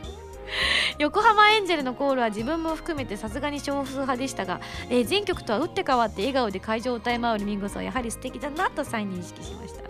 [0.99, 9.82] 横浜エンジェルのコールは自分も含めてさすがに少数派でしたが、えー、前曲とは打って変わって笑顔で会場を歌い回るミンゴスはやはり素敵だなと再認識しました。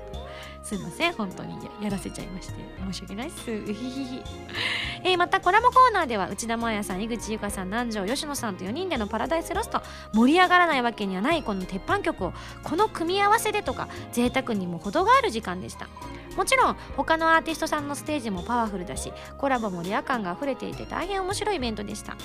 [0.62, 1.12] すいません。
[1.14, 2.54] 本当にやらせちゃいまして
[2.86, 3.50] 申し訳ないっす、
[5.04, 9.82] え、またコラボコーナーでは内田真彩さん井口優香さん南條吉野さんと4人でのパラダイスロスト。
[10.14, 15.88] 盛り上がらないわけにはないこの鉄板曲をこの組み合わせでとか贅沢にも程がある時間でした。
[16.36, 22.16] もちろん他のアーティストさんのステージもパワフルだしコラボもレア感が溢れていて大変面白いイベントでした。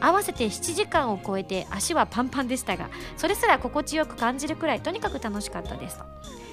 [0.00, 5.98] 合わせて7時間を超えて足はパンパンでしたがそれすら心地よく感じるくらいとにかく楽しかったです。
[5.98, 6.04] と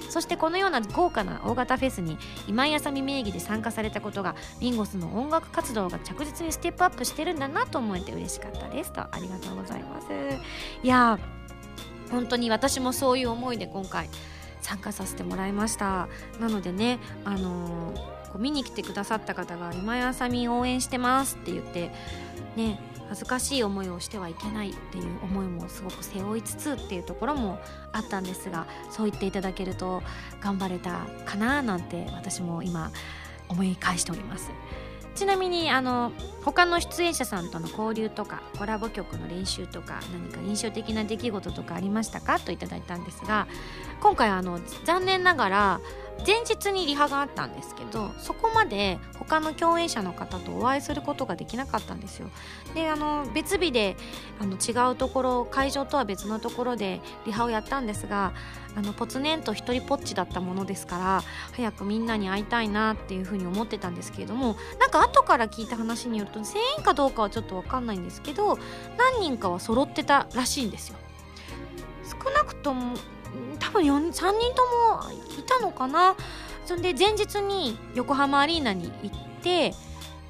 [0.08, 10.06] そしてこのような豪華な大型フェスに今井あさみ名義で参加されたことがミンゴスの音楽活動が着実にステップアップしてるんだなと思えて嬉しかったですとありがとうございます。
[10.82, 11.18] いや
[12.10, 14.08] 本当に私もそういう思いで今回
[14.62, 16.08] 参加させてもらいました。
[16.40, 21.90] なのでねあのー、見に来てくださった方が今井あさみ応援してますって言って
[22.56, 27.58] ね恥ずかしい思いをしてはいけないっていう思いもすごく背負いつつっていうところも
[27.92, 30.02] あったんですがそう言っていただけると
[30.40, 32.90] 頑張れたかななんて私も今
[33.48, 34.50] 思い返しております。
[35.14, 36.12] ちなみにあの
[36.44, 42.38] 他の出演者さんとの交流とかコラボ曲の練習とか何か印象的な出来事とかありましたか？
[42.38, 43.48] といただいたんですが
[44.00, 45.80] 今回あの残念ながら
[46.26, 52.30] 前日にリハがあったんですけどそこまで他の共演者の方とお会いすることができなかったんですよ。
[52.74, 53.96] であの別日で
[54.40, 58.32] あの違うところ会場とは別のところでリハをやったんですが
[58.76, 68.58] あのポツネンと一人ぽっちだったものですから早くみんなに会いたいなっていうふうに思ってたんですけれどもなんか後から聞いた話によると全員かどうかはちょっと分かんないんですけど
[68.96, 70.96] 何人かは揃ってたらしいんですよ。
[72.08, 72.96] 少なくとも
[73.58, 76.14] 多分3人ともいたのかな
[76.66, 79.74] そんで前日に横浜アリーナに行って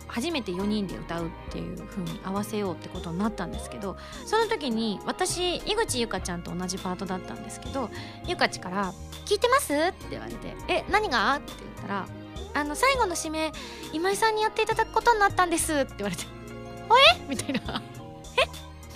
[0.07, 7.91] 初めて4人で歌うっていう風に合わせようってことになったんですけどその時に私井口ゆかちゃんと同じパートだったんですけど
[8.27, 8.93] ゆかちから
[9.27, 12.07] 「聞いてます?」って言われて「え何が?」って言ったら
[12.55, 13.53] 「あの最後の締め
[13.93, 16.25] 今井さんにやっていただくことになったんです」って言われて
[16.89, 17.21] 「おえ？
[17.29, 17.83] みたいな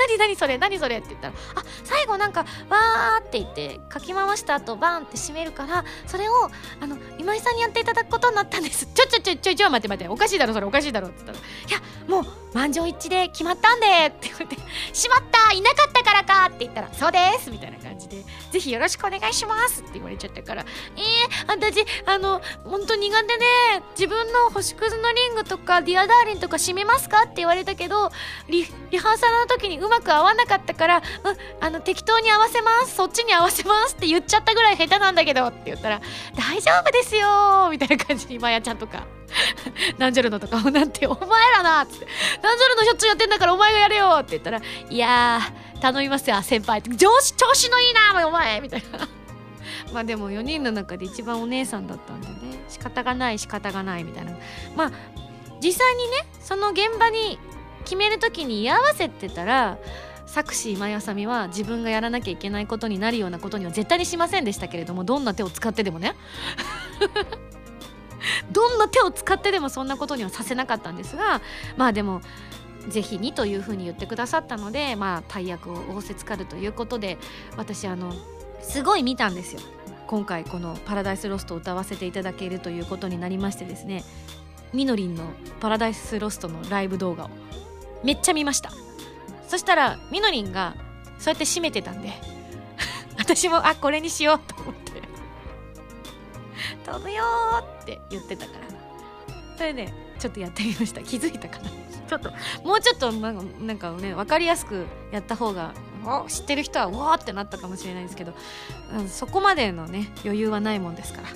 [0.09, 6.33] 何何それ何それって言ったらあ最後なんかわーって言って書き回した後バーンって閉めるからそれを
[6.81, 8.87] あの今井さんにやっていただくことになったんです。
[8.87, 14.57] ちょちょちょちょちょ待って待っておかしいだろそれおかしいだろって言ったらいやもう満場一致で決まったんでって言って
[14.93, 20.65] しまったいなかったからかって言ったらそうですみたいな感じでぜひよろしくお願いしますって言われちゃったから
[20.97, 23.45] えー、私あの本当苦手で
[23.99, 28.11] 自分の星屑のリングとかディアダーリンとか閉めますかって言われたけど
[28.49, 31.03] リリハーサルの時にうままく合わなかったから、うん、
[31.65, 36.01] あの適当に合わせますそっちに合わせますって言っちゃったぐらい下手なんだけどって言ったら
[36.37, 39.07] 大丈夫ですよみたいな感じにマヤちゃんとか
[39.99, 42.07] ナンジェルノとかをなんてお前らなっつって
[42.43, 45.41] ナンジェルノしょっちゅうやってんだからお前がやれよって言ったらいや
[45.83, 46.91] 頼みますよ先輩って。
[46.91, 49.09] 上司調子のいいなお前みたいな。
[49.93, 52.63] まあでも4人の中で一番お姉さんだったんでね。
[52.69, 54.33] 仕方がない仕方がないみたいな。
[54.77, 54.93] まあ
[55.61, 57.39] 実際にねその現場に
[57.83, 59.79] 決める時に居合わせてたら
[60.27, 66.15] 作詞今井あさみは自分がやらなきゃいけないことになるようなことには絶対にしませんでしたけれどもどんな手を使ってでもね。
[68.53, 71.43] どんな手を使ってでもそんなことにはさせなかったんですが
[71.77, 72.21] まあでも
[72.89, 77.19] 是非にというふうに言ってくださったのでまあ大役を仰せつかるということで
[77.57, 78.15] 私あの
[78.61, 79.61] すごい見たんですよ。
[80.07, 84.05] 今回この「パラダイスロスト」を歌わせていただけるということになりましてですね
[84.73, 85.25] みのりんの
[85.61, 87.31] 「パラダイスロスト」のライブ動画を。
[88.05, 88.71] めっちゃ見ました。
[89.49, 90.75] そしたらみのりんが
[91.19, 92.11] そうやって締めてたんで
[93.19, 95.03] 私もあこれにしようと思って
[96.87, 97.23] 「飛ぶよ!」
[97.83, 98.73] って言ってたから。
[99.57, 101.03] それでちょっとやってみました。
[101.03, 101.71] 気づいたかな。
[101.71, 102.33] ちょっと。
[102.65, 105.73] もうちょっとなんかなんかね分かりやすくやった方が
[106.29, 108.35] 知ってる人はうわーってなったかもしれないですけど、
[108.95, 111.29] うん、そこまでのね余裕はないもんですから。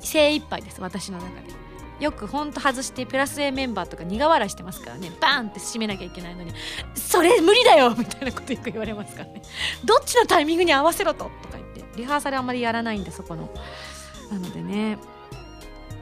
[0.00, 1.61] 精一杯です私の中で
[2.02, 5.12] よくほんと外してプラス A メンバーとか苦笑いしてますからね。
[5.20, 6.52] バーンって締めなきゃいけないのに
[6.94, 9.42] それ無理だよみたいなことよく言われますからね。
[9.84, 13.48] どっちのタイミングに合わせろととか言ってリハーサルあんまりやらないんでそこの。
[14.30, 14.98] なのでね。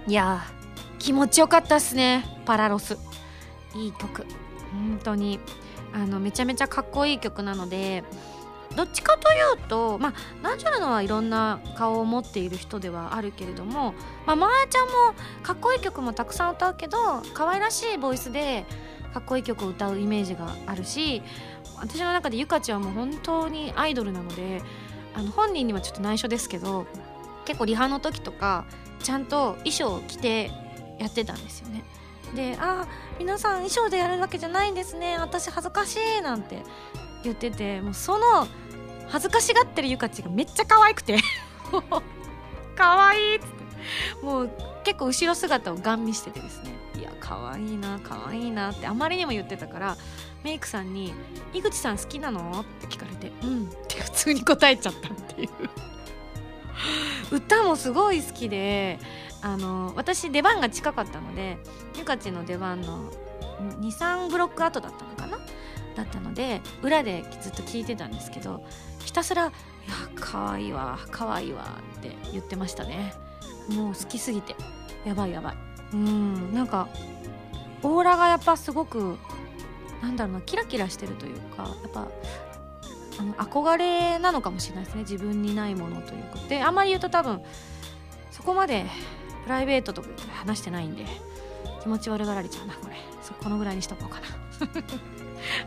[0.06, 0.42] いや
[0.98, 2.24] 気持ちよかったっすね。
[2.46, 2.96] パラロス。
[3.74, 4.24] いい曲。
[4.72, 5.38] 本当に。
[5.92, 8.04] あのめちゃめちゃかっこいい曲なので
[8.76, 13.94] どっちかというとまあナチュラルはいろんな顔を持っている人ではあるけれども
[14.26, 14.92] まあマーちゃんも
[15.42, 18.64] かっこいい曲もたくさん歌うけど可愛らしいボイスで
[19.12, 21.22] かっこいい曲を歌うイメージがあるし
[21.78, 24.62] 私の中でゆかちはも本当にアイドルなので
[25.14, 26.86] あの本人にはちょっと内緒ですけど
[27.44, 28.66] 結構リハの時とか
[29.02, 30.50] ちゃんと衣装を着て
[30.98, 31.82] やってたんですよね。
[32.34, 32.86] で「あ
[33.18, 36.62] 皆さん衣装でやるわけじゃないんですね私恥ずかしい」なんて
[37.24, 38.46] 言っててもうその
[39.08, 41.18] 恥ずかしがってるゆかちがめっちゃ可愛くて。
[42.76, 44.24] 可愛いっつって。
[44.24, 44.50] もう
[44.84, 46.70] 結構後ろ姿をガン見しててですね。
[46.98, 49.96] いや可愛いな可愛いなってあまりにも言ってたから
[50.42, 51.14] メイクさんに
[51.54, 55.50] 「井口さん好きなの?」って聞かれて「うん」って普通に答えちゃったっていう。
[57.36, 58.98] 歌もすごい好きで
[59.42, 61.58] あの私出番が近かったので
[61.96, 63.10] ゆかちの出番の
[63.80, 65.38] 23ブロック後だったのかな？
[66.02, 68.64] だったので裏でずっと聞いてたんですけど
[69.04, 69.52] ひたすら「いや
[70.14, 73.14] 可愛いわ可愛いわ」って言ってましたね。
[73.68, 74.56] もう好きすぎて。
[75.04, 75.56] やばいやばい。
[75.92, 76.88] うんなんか
[77.82, 79.18] オーラがやっぱすごく
[80.02, 82.08] なんだろうなキラキラしてるというかやっぱ
[83.18, 85.02] あの憧れなのかもしれないですね。
[85.02, 86.38] 自分にないものというか。
[86.48, 87.42] であんまり言うと多分
[88.30, 88.86] そこまで
[89.44, 91.04] プライベートとか話してないんで
[91.82, 92.96] 気持ち悪がられちゃうなこれ。
[93.22, 94.26] そこのぐらいにしとこうかな。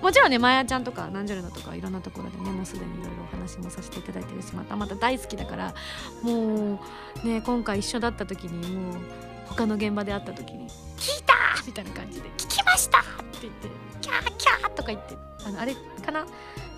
[0.02, 5.74] もちろんねまやちゃんとかナンジェルナとかいろんなところでねもうすでにいろいろお話もさせていただいてるしまたまた大好きだから
[6.22, 6.80] も
[7.24, 8.96] うね今回一緒だった時にもう
[9.48, 11.34] 他の現場で会った時に「聞いた!」
[11.66, 13.06] みたいな感じで「聞きました!」って
[13.42, 13.68] 言って
[14.02, 15.74] 「キャーキャー!」とか言ってあのあれ
[16.06, 16.26] かな？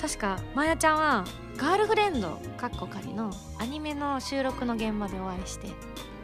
[0.02, 1.26] 確かまやちゃんは
[1.58, 5.70] ガールフレンドかっこ仮のアニメの収録の現場でお会いして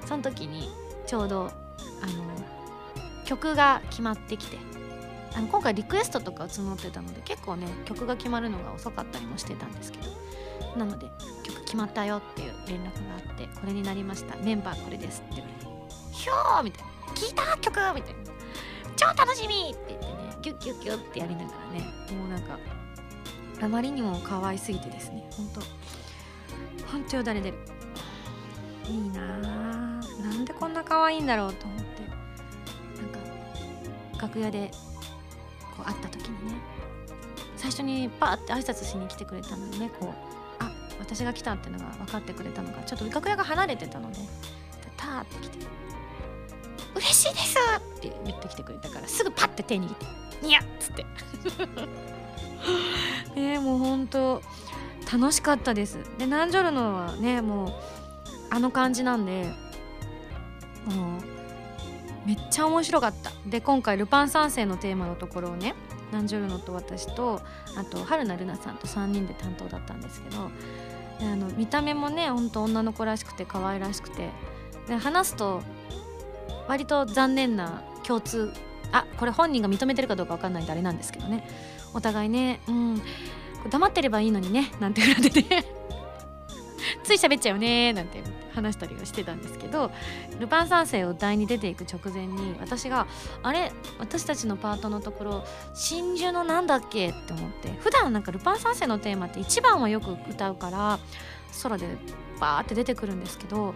[0.05, 0.69] その時に
[1.07, 1.51] ちょうど
[2.01, 2.23] あの
[3.25, 4.57] 曲が決まってきて
[5.33, 11.07] あの今回リクエストとかを募ってたので結構ね曲が決まるのが遅かったりもしてたんですけどなので
[11.43, 15.71] 曲決まったよっていう連絡があってこれになりましたメンバーこれですって言われて
[16.11, 18.31] ひょーみたいな聞いた曲みたいな
[18.95, 21.79] 超楽しみって言ってねギュッギュッギュッってやりながらね
[22.15, 22.57] もうなんか
[23.61, 25.61] あまりにも可愛すぎてですねほんと
[26.91, 27.57] ほんとよだれ出る。
[28.87, 31.83] いいなぁなんでこんな可愛いんだろうと思って
[33.01, 34.71] なんか楽屋で
[35.81, 36.59] こう会った時にね
[37.57, 44.19] 最初にパーって挨拶しに来てくれたのでねこうあ私が来たっていうのが分かってくれたのがちょっと楽屋が離れてたので
[44.97, 45.57] ターって来て
[46.95, 47.57] 「嬉しいです!」
[47.97, 50.05] って言ってきてくれたからすぐパッて手握って
[50.45, 51.05] 「にゃっ!」つって
[53.35, 54.41] ね もうほんと
[55.11, 57.73] 楽しかったですでナンジョルノはねもう
[58.49, 59.51] あの感じなんで
[60.85, 61.30] もう
[62.25, 63.31] めっちゃ面白かった。
[63.45, 65.73] で今回「ルパン三世」のテーマのところをね
[66.11, 67.41] ナンジョルノと私と
[67.77, 70.51] あと春菜ルナさんと3人で担当だったんですけど
[71.21, 74.29] あの見た目もねほんと女の子らしくて可愛らしくて
[74.87, 75.61] で話すと
[76.67, 78.51] 割と残念な共通
[78.91, 81.47] あこれ本人が認めてるかどうか分かんないんであれなんですけどね。
[81.93, 83.01] お互いねうん
[83.69, 85.80] 黙ってればいいのにねなんて言われてて
[87.17, 88.23] つい喋っちゃうねなんて
[88.55, 89.91] 話したりはしてたんですけど
[90.39, 93.07] 「ルパン三世」を歌いに出ていく直前に私が
[93.43, 93.71] 「あれ？
[93.99, 95.43] 私たちのパートのところ
[95.73, 97.71] 真珠のなんだっけ?」って思って。
[97.81, 100.99] 普段なんか「ルパン三世」のテーマって1番はよく歌うから
[101.63, 101.97] 空で
[102.39, 103.73] バーって出てくるんですけど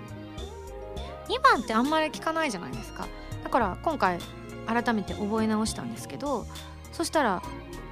[1.28, 3.08] 2番ってあんまり聞かないじゃないですか。
[3.44, 4.20] だから今回
[4.66, 6.46] 改めて覚え直したんですけど
[6.92, 7.42] そしたら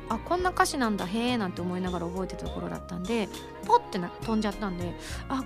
[0.09, 3.29] あこんな歌詞なんだへえなんて思いながら覚えてたところだったんで
[3.65, 4.93] ポッてな飛んじゃったんで
[5.29, 5.43] あ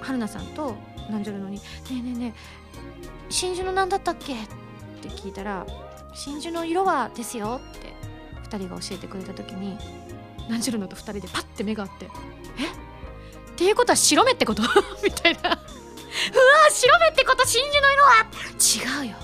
[0.00, 0.76] 春菜さんと
[1.08, 2.40] 南ルのに「ねえねえねえ
[3.30, 4.46] 真珠の何だったっけ?」っ
[5.02, 5.66] て聞いたら
[6.14, 7.94] 「真珠の色はですよ」って
[8.48, 9.76] 2人が教えてくれた時に
[10.48, 12.06] 南ルのと2人でパッて目があって
[12.58, 12.66] 「え？
[12.66, 14.62] っていうことは白目ってこと?
[15.02, 15.58] 」みたいな「うわ
[16.70, 17.46] 白目ってこと？
[17.46, 18.26] 真珠の色は？
[19.02, 19.16] 違うよ。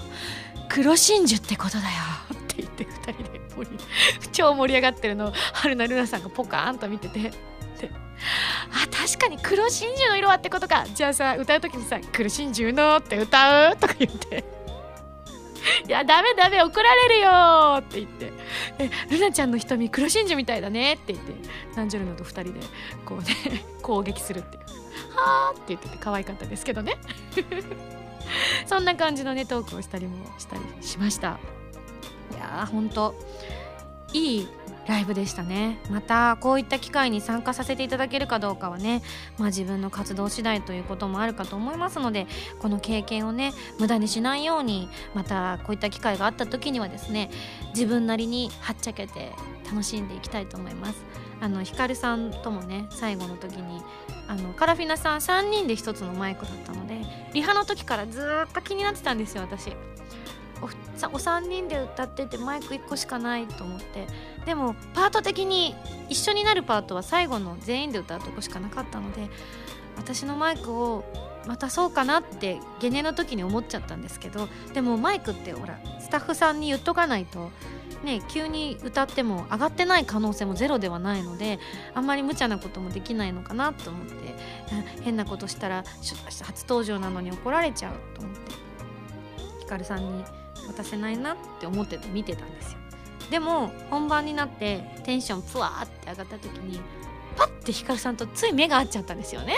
[0.69, 1.89] 黒真珠ってことだよ」
[2.33, 3.41] って言って2人で
[4.33, 7.33] 超盛り上がってるのを春菜ルナさんがポカーンと見てて
[8.71, 10.85] あ確かに黒真珠の色はってことか。
[10.95, 14.45] じゃあさ歌う時にさ「黒真珠の」って歌うとか言って
[15.87, 18.33] 「いやダメダメ怒られるよ」って言って
[18.79, 21.33] 「えルナちゃんの瞳黒真珠みたいだね」って言って。
[21.77, 22.61] ナンジョルノと2人で
[23.05, 24.63] こうね 攻撃するっていう
[25.17, 26.99] 「はあ」って言ってて可愛かったですけどね。
[28.67, 31.39] そんな感じのねトークをしたりもしたりしました。
[32.33, 33.15] いやーほんと。
[34.13, 34.49] いい
[34.91, 35.79] ライブでしたね。
[35.89, 39.03] またこういった機会に参加させていただけるかどうかはね、
[39.39, 42.27] まあ、自分の活動次第ということもあるかと思いますので
[42.59, 47.31] この経験をね無駄にしないようにまたこういった機会があった時にはですね
[47.69, 49.31] 自分なりにはっちゃけて
[49.65, 51.05] 楽しんでいきたいと思います。
[51.43, 53.83] あのひかるさんともね最後の時に
[54.27, 56.97] あのカラフィナさん3人で1つのマイクだったので
[57.33, 59.73] リハの時からずっと気になってたんですよ私。
[60.63, 60.69] お
[61.15, 64.07] お三人で歌っててマイク1個しかないと思って。
[64.45, 65.75] でもパート的に
[66.09, 69.29] 一緒になるパートは最後の全員で歌うとこしかなかったので
[69.97, 71.05] 私のマイクを
[71.47, 77.51] 渡そうかなってゲネの時に思っちゃったんですけどでもマイクってほらスタッフさんに言っとかないと
[78.05, 81.59] ね急に歌っても上がってない可能性もゼロではないので
[81.95, 84.35] あんまり無茶なこともできないのかなと思って
[85.03, 85.85] 変なことしたら
[86.43, 88.53] 初登場なのに怒られちゃうと思って
[89.61, 90.25] ひかるさんに
[90.73, 92.79] 渡せないなって思ってて見てたんですよ。
[93.31, 96.81] でも本番になってテンションプワーって上がった時に
[97.37, 99.57] パッてヒカルさんとつい目が合っちゃったんですよね。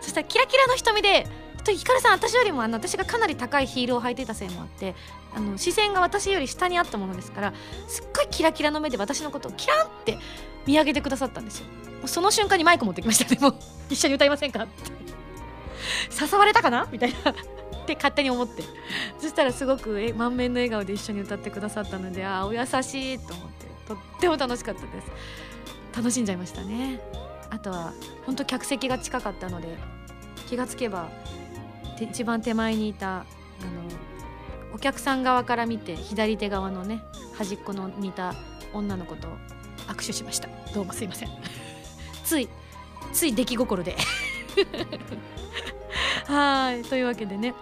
[0.00, 1.26] そしたらキラキラの瞳で
[1.64, 4.96] ヒカルさん私よりもあの私がかなり高いヒールを履いていたせいもあって
[5.32, 7.54] あの視線が私より下にあったものですから
[7.86, 10.18] すっごいキラキラの目で私のことをキランって
[10.66, 11.66] 見上げてくださったんですよ。
[12.06, 13.32] その瞬間にマイク持ってきました。
[13.32, 13.54] でも
[13.88, 14.90] 一緒に歌いませんかって。
[16.20, 17.32] 誘われたかなみたいな。
[17.82, 18.62] って勝手に思って
[19.18, 25.10] そしたらすごく満面の笑顔で一緒に歌ってくださったのでああお優しいと思ってとっても楽しかったです。
[25.94, 27.00] 楽しんじゃいましたね。
[27.50, 27.92] あとは
[28.24, 29.76] 本当客席が近かったので
[30.48, 31.10] 気がつけば
[32.00, 33.24] 一番手前にいたあの
[34.74, 37.02] お客さん側から見て左手側のね
[37.36, 38.34] 端っこの似た
[38.72, 39.28] 女の子と
[39.88, 40.48] 握手しました。
[40.74, 41.28] どうもすいません。
[42.24, 42.48] つい
[43.12, 43.96] つい出来心で。
[46.26, 46.82] はい。
[46.84, 47.54] というわけでね。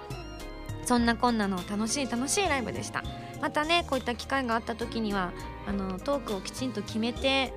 [0.90, 3.04] そんなこんなの楽しい楽しいライブでした。
[3.40, 5.32] またねこういった機会があった時には
[5.68, 7.52] あのトークをきちんと決めて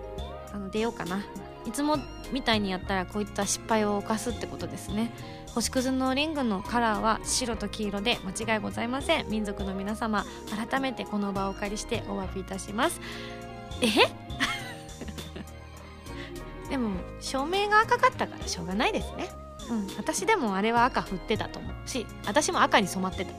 [0.54, 1.26] あの出ようかな。
[1.66, 1.98] いつも
[2.32, 5.12] みたいにやったらこういった失敗を犯すってことですね。
[5.48, 9.30] 星屑のリングのカラーは白と黄色で間違いございません。
[9.32, 10.28] 民族の皆様
[10.70, 13.02] 改めてこの場をお借りしてお詫びいたします。
[13.82, 13.88] え？
[16.70, 19.43] でも照明が赤かったからしょうがないですね。
[19.70, 23.34] うん、私でもあれは赤振ってたと思うし私も赤に染まってた。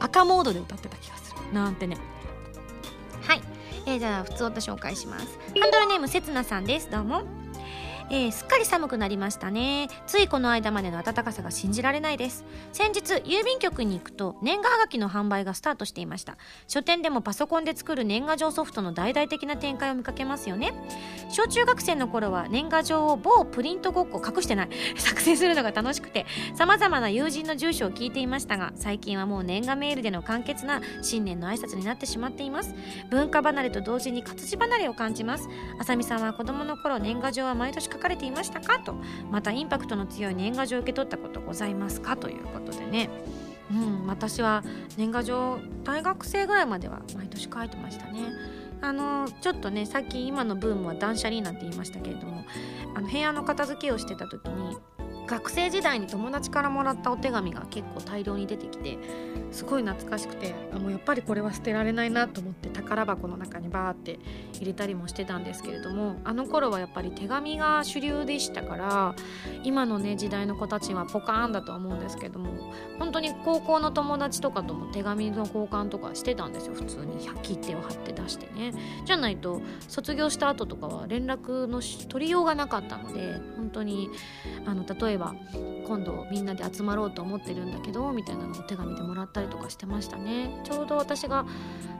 [0.00, 1.52] 赤モードで歌ってた気がする。
[1.52, 1.96] なんてね。
[3.22, 3.42] はい、
[3.86, 5.38] えー、じゃあ普通音紹介します。
[5.60, 6.90] ハンドルネームせつなさんです。
[6.90, 7.41] どうも。
[8.10, 9.88] えー、すっかり寒くなりましたね。
[10.06, 12.44] ついこの間までの暖かさが信じられないです。
[12.72, 16.36] 先日郵便局に行くと年賀はがきの販売がスタートしていました。
[16.68, 20.72] 書店でもパソコンで作る年賀状ソフトの大々的な展開を見かけますよね。
[21.28, 24.68] 小中学生の頃は年賀状を某プリントごっこ隠してない。
[24.96, 32.74] 作成するのが楽しくて様々な友人の住所を聞いていましたが最近はもう年賀メールでの簡潔な新年の挨拶になってしまっています。
[33.10, 35.48] 文化離れと同時に活字離れを感じます。
[35.78, 38.80] あさみさんは子供の頃年賀状は毎年かれていましたか？
[38.80, 38.94] と。
[39.30, 42.16] またインパクトの強い年賀状を受け取ったことございますか？
[42.16, 43.08] ということでね。
[43.70, 44.62] うん、私は
[44.98, 48.20] 年賀状大学生ぐらいまでは毎年書いてましたね。
[48.82, 52.44] あのちょっとねさっき今のブームは断捨離なんて言いましたけれども
[52.96, 54.76] あの部屋の片付けをしてた時に
[55.32, 58.98] 学生時代に友達からもらったお手紙が結構大量に出てきて
[59.50, 64.18] すごい懐かしくてもうやっぱりこれは捨てられないなと思って宝箱の中にバーって
[64.56, 69.14] 入れたりもしてたんですけれどもあの頃はやっぱり手紙が主流でしたから
[69.64, 76.74] 今のね時代の子たちはポカーンだとは思うんですけども本当に高校の友達とかとも手紙の交換とかしてたんですよ。
[76.74, 78.74] 普通に切手を貼って出してね。
[79.06, 84.10] じゃないと卒業した後とかは連絡の取りようがなかったので本当に
[84.66, 85.34] あの例えばば
[85.86, 90.60] 今度みんなで集まろうと思ってるんだけどみたいなのを手紙でもらったりとかしてましたね。
[90.64, 91.46] ちょうど私が、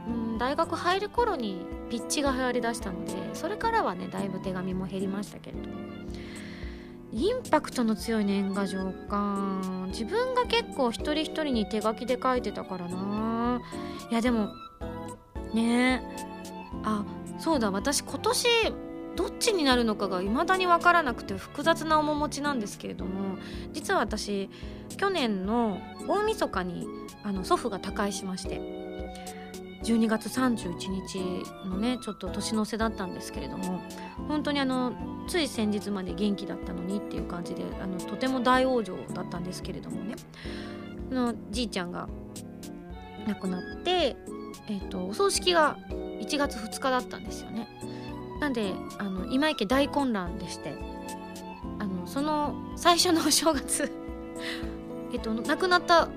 [0.08, 5.82] うん、大学入る頃にピッチが流行りだしたのでそれからはねだいぶ手紙も減りましたけれども。
[7.14, 9.60] インパクトの強い年賀状か。
[9.88, 13.60] 自分が結構一人一人に手書きで書いてたからな。
[14.10, 14.48] いやでも
[15.52, 16.02] ね。
[16.84, 17.04] あ
[17.38, 17.70] そうだ。
[17.70, 18.48] 私今年
[19.16, 23.36] どっちになるのかが未だに分からなくて複雑な面持ちなんですけれども
[23.72, 24.48] 実は私
[24.96, 26.86] 去年の大晦日に
[27.22, 28.60] あの祖父が他界しまして
[29.84, 33.82] 12月31日のねちょっと年の瀬だったんですけれども
[34.28, 34.92] 本当にあの
[35.28, 40.14] つい先日まで元気だったのにっていう感じであのとても大往生だったんですけれどもね
[41.10, 42.08] のじいちゃんが
[43.26, 44.16] 亡くなって、
[44.68, 47.68] えーと、お葬式が1月2日だったんですよね。
[48.42, 50.74] なんであの今池大混乱でして
[51.78, 53.88] あのその最初のお正月
[55.14, 56.08] えっと亡くなった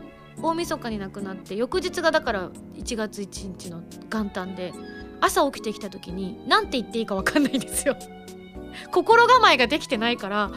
[0.42, 4.74] 大晦日に亡くなって翌日がだから1月1日の元旦で
[5.22, 7.96] 朝起きてきた時に何て言っていいか分かんないんですよ。
[8.92, 10.52] 心構えができてないから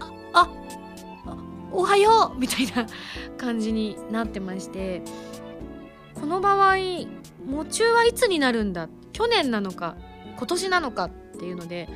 [0.00, 0.48] ああ
[1.70, 2.84] おはようみたいな
[3.36, 5.02] 感じになってまして
[6.14, 6.74] この場合
[7.46, 8.88] 喪中はいつになるんだ？
[9.12, 9.94] 去年なのか？
[10.38, 11.88] 今年なのかっていうので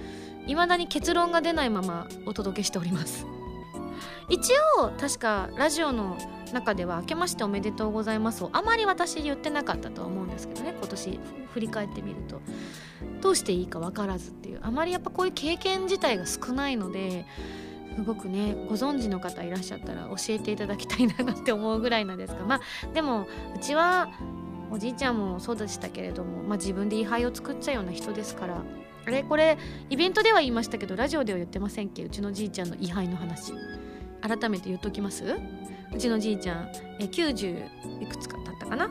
[0.47, 3.26] 未だに結論が出ないままお届けしております。
[4.28, 6.16] 一応確かラジオの
[6.53, 11.20] 中では「明けましておめでとうございます」をあまり私言ってなかったとは思うんですけどね今年
[11.53, 12.40] 振り返ってみると。
[13.20, 17.24] どうしていいか分からずっていうあまりやっぱこういう経験自体が少ないので
[17.97, 22.61] すごくねご存知の方いらっしゃったら教えていただきたいなって思うぐらいなんですがまあ
[22.95, 24.09] でもうちは
[24.72, 28.62] おじいちゃんもそうでしたけれども、まあ、自分で位牌を作っちゃうような人ですから。
[29.04, 29.58] あれこれ
[29.90, 33.52] イベントでは言いましたけどラジオでは言ってませんっけうちのじいちゃんの位牌の話。
[34.20, 35.24] 改めて言っときます？
[35.92, 36.70] うちのじいちゃん
[37.00, 38.88] え90いくつか経ったかな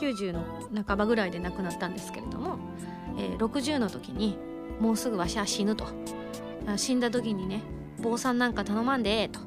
[0.00, 2.58] ？90の半ばぐらいで亡くなったんですけれども、
[3.16, 4.36] えー、60の時に
[4.80, 5.86] もうすぐわしは死ぬと。
[6.76, 7.62] 死んだ時にね
[8.02, 9.40] 坊さんなんか頼まんでえと。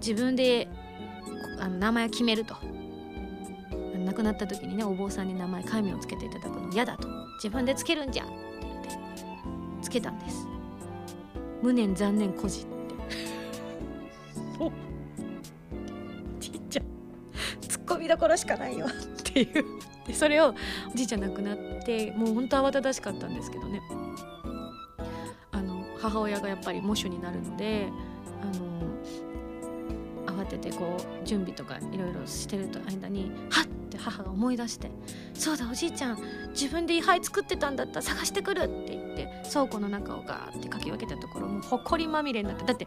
[0.00, 0.68] 自分で
[1.60, 2.56] あの名前を決めると。
[4.06, 7.08] 亡くなった時にねお坊さんに名前戒名をつけていただくの嫌だと。
[7.36, 8.88] 自分でつけるんじゃって言って
[9.82, 10.46] つけたんです。
[11.60, 12.68] 無念残念孤児って。
[14.58, 14.72] お
[16.40, 16.86] じいちゃん
[17.60, 18.90] ツッコミどころしかないよっ
[19.22, 19.64] ていう。
[20.06, 20.54] でそれを
[20.94, 23.82] おじいちゃん亡くなってもうほんと慌ただしかったんですけどね。
[25.50, 27.88] あの母親がやっぱり喪主になるので
[28.40, 28.46] あ
[30.30, 33.66] の慌ててこう準備とかいろいろしてる間にはっ
[33.96, 34.90] って母が思い出して
[35.34, 36.18] 「そうだおじいちゃん
[36.50, 42.86] 自分で位牌作ってたんだった探してくる」って言って倉庫の中をガーってかき分けたところもうほこりまみれになってだって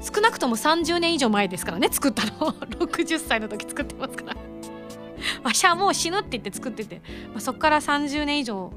[0.00, 2.52] 少なくとも30年以上前ですからね作ったの。
[2.80, 4.36] 60歳の時作ってますから。
[5.44, 8.72] わしはもう死ぬって言って作ってて、まあ、そっから30年以上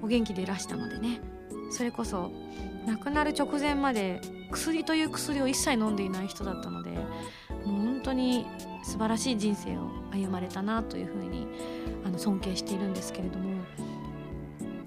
[0.00, 1.20] お元気でいらしたのでね。
[1.70, 2.30] それこそ
[2.86, 6.90] 亡くなる直前まで薬という薬を一切飲んでいない人だったので
[8.02, 8.46] 当に
[8.82, 11.46] 素晴らしい人生を歩まれたなというふうに
[12.04, 13.62] あの尊敬しているんですけれども。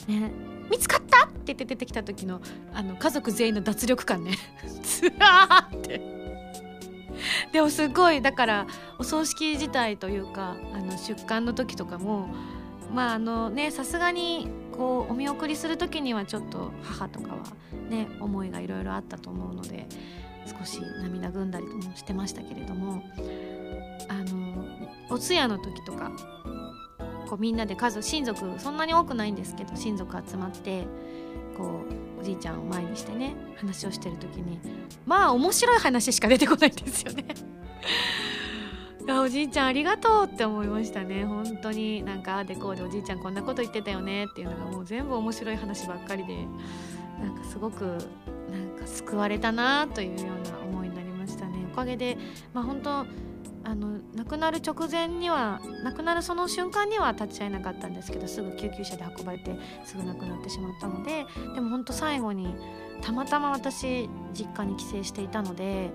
[0.07, 0.31] ね。
[0.69, 2.41] 見つかったって言って出てきた時の
[2.73, 4.31] あの家族全員の脱力感ね。
[4.83, 6.15] つらーって。
[7.51, 8.67] でもすごいだから
[8.99, 12.27] お葬式自体というかあの出棺の時とかも
[12.93, 17.37] まああのねさすがにこうお見送りする時にはちょっと母とかは
[17.89, 19.87] ね思いがいろいろあったと思うので
[20.45, 23.03] 少し涙ぐんだりもしてましたけれども
[24.07, 24.65] あの
[25.09, 26.11] お通夜の時とか
[27.27, 30.85] こうみんなで家族親族そんなに多くないんですけど親族集まって
[31.57, 31.81] こ
[32.17, 34.59] うおじいちゃんを前にしてね話をしてる時に
[35.05, 37.25] まあ面白い話しか出てこないんですよね。
[39.07, 41.25] おじいちゃんありがとうって思いましたね。
[41.25, 46.47] 本当になんかあでこうでおじいちゃんこんなこと言ってたよねっていうのがもう全部面白い話ばっかりで
[47.21, 47.97] なんかすごく
[48.85, 51.65] 救われたなというような思いになりましたね。
[51.71, 52.17] おかげで
[52.53, 53.05] まあ本当
[53.67, 61.25] あの亡くなる直前には亡くなるその瞬間には立ち会えなかったんですけどすぐ救急車で運ばれてすぐ亡くなってしまったので
[61.55, 62.55] でも本当最後に
[63.01, 65.89] たまたま私実家に帰省していたので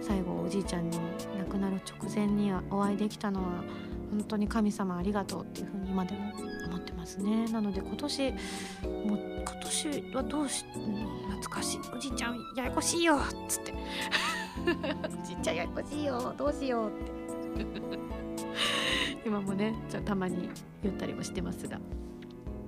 [0.00, 0.98] 最後おじいちゃんに
[1.38, 3.64] 亡くなる直前にはお会いできたのは
[4.10, 6.32] 本当に神様ありがとうっていうふうに今でも
[6.68, 7.48] 思ってますね。
[7.48, 8.36] なので今年も
[9.44, 10.94] 今年はどうし、うん、
[11.32, 11.80] 懐かしい。
[11.94, 13.18] おじいちゃんややこしいよっ
[13.48, 13.72] つって。
[15.24, 17.12] ちっちゃいややこしいよどうしようって。
[19.26, 20.48] 今もねちょたまに
[20.82, 21.78] 言ったりもしてますが。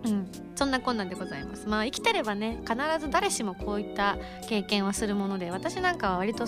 [0.04, 1.66] うん、そんな困難でございます。
[1.66, 4.16] まあ生きてればね必ず誰しもこういった
[4.48, 6.44] 経験はするもので私なんかは割と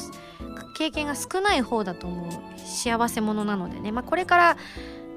[0.77, 2.31] 経験が少ない方だと思う。
[2.57, 4.57] 幸せ者なのでね、まあ、これから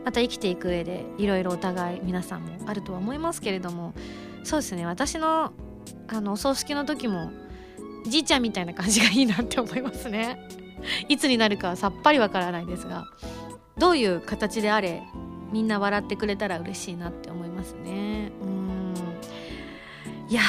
[0.03, 3.93] また生きていく上でいろいろお互い皆さんもあるとは思いますけれども
[4.43, 4.85] そうですね。
[4.85, 5.53] 私の
[6.07, 7.31] あのお葬式の時も
[8.05, 10.47] じいちゃんみたいな感じがいいなって思いますね。
[11.07, 13.05] いつになるかはさっぱりわからないですが
[13.77, 15.03] どういう形であれ
[15.51, 18.31] みんな笑ってくれたら嬉しいなって思いますね。
[18.41, 18.93] うん。
[20.29, 20.41] いや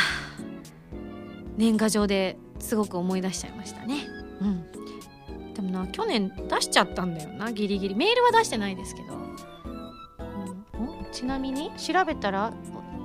[1.56, 4.06] 年賀状ですごく思い出しちゃいましたね。
[4.40, 5.54] うん。
[5.54, 7.94] でもな去年出しちゃったんだよなギリギリ。
[7.94, 12.52] メールは出してないですけど、うん、ちなみに調べたら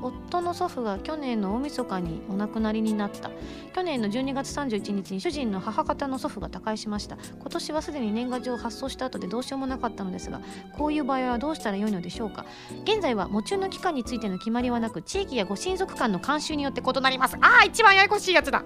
[0.02, 3.32] 夫の祖父が去年の大晦日にお亡くなりになった。
[3.74, 7.18] 去年の12月31日に主人の母方の祖父が他界しました。
[7.40, 10.42] 今年はすでに年賀状を発送した後でどうしようもなかったのですが
[10.78, 12.46] こういう場合はどうしたらよいのでしょうか。
[12.84, 17.38] 現在は喪中の期間についての決まりはなく地域やご親族間の慣習によって異なります。
[17.42, 18.64] ああ一番ややこしいやつだ。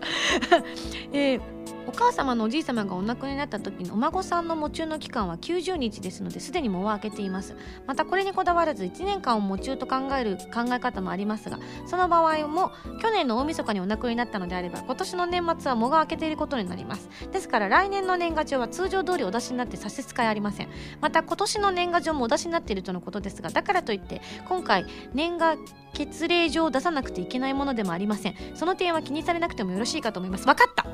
[1.14, 7.56] えーお母様のおじい様がお亡くなりになった時のお孫さんの喪中の期間は90日ですのですでに喪は明けています。
[7.88, 12.72] またこれにこだわらず1年間を喪中と考える考え方もありますがその場合も
[13.02, 17.10] 去年の大晦日にお亡くなりになったのであれば今年の年末は喪が明けていることになります。
[17.32, 20.70] ですから来年の年賀状は通常通りお出しになって差し支えありません。
[21.02, 25.56] また今年の年賀状もお出しになっているとのことですがだからといって今回年賀
[25.94, 28.36] 決令状を出さなくていけないものでもありません。
[28.56, 30.46] その点は気にされなくてもよろしいかと思います。
[30.46, 30.86] 分かった！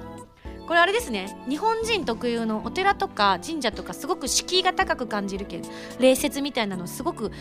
[0.67, 1.33] これあれですね。
[1.47, 7.31] 日本人特有のお寺とか神社とかすごく敷居が高く感じるけど礼節みたいなのすごく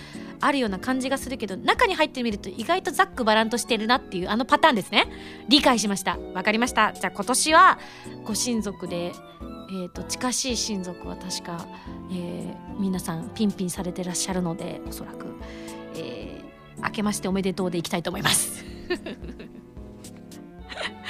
[0.41, 5.09] あるような感じがするけど中に入ってみると意外とざっくばらんとしてるなっていうあのパターンですね。
[5.49, 6.19] 理解しました。
[6.35, 6.93] わかりました。
[6.93, 7.79] じゃあ今年は
[8.25, 9.13] ご親族で
[9.69, 11.67] えーと、近しい親族は確か、
[12.13, 15.27] えー、皆さんピンピンされてらっしゃるのでおそらく、
[15.97, 18.65] えー、明けましておめでとうでいきたいと思います。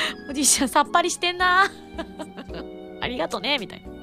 [0.30, 1.64] おじいちゃんさっぱりしてんな。
[3.00, 3.58] ありがとね。
[3.58, 3.90] みたいな。
[3.90, 3.96] は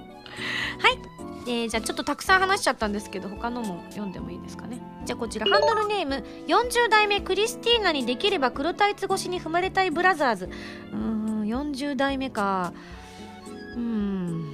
[0.89, 1.13] い。
[1.45, 4.79] えー、じゃあちょっとたくさん話しちゃったんですけど他のも読んでもいいですかね。
[5.05, 6.23] じゃあこちらハンドルネーム。
[6.47, 10.49] 40代目クリスティーナにできれば黒タイツ越しに踏まれたいブラザーズ。
[10.91, 12.73] うーん40代目か。
[13.75, 14.53] うん。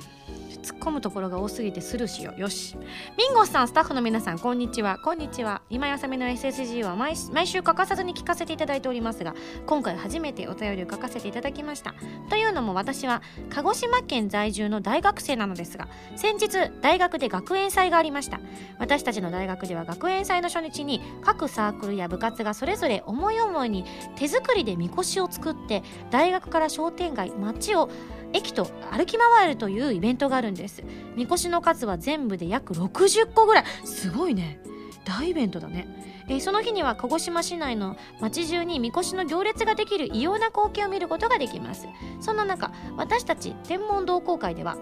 [0.62, 2.40] 突っ込むところが多すぎてスルーしよう。
[2.40, 2.76] よし。
[3.18, 4.98] ミンゴスさんスタッフの皆さんこんにちは。
[5.00, 5.62] こんにちは。
[5.70, 9.34] 今やさみの SSG は毎毎週欠かさずに聞かせていただいておりますが
[9.66, 11.94] 今回初めてお便りを書かせていただきました。
[12.30, 18.40] というのも私は鹿児島県在住の大学生なのですが先日大学で学園祭がありました。
[18.80, 23.86] 私たちの大学では学園祭の初日に各サークルや部活がそれぞれ思い思いに
[24.16, 27.90] 手作りでみこしを作って大学から商店街街を
[28.34, 30.84] 駅と歩き回るというイベントがあるんです。
[31.16, 33.66] みこしの数は全部で約60個ぐらい。
[33.84, 34.60] すごいね。
[35.06, 35.88] 大イベントだね。
[36.30, 41.88] えー、その日には鹿児島市内の街中にみこしの行列ができる異様な光景を見ることができます。
[42.20, 44.78] そんな中私たち天文同好会では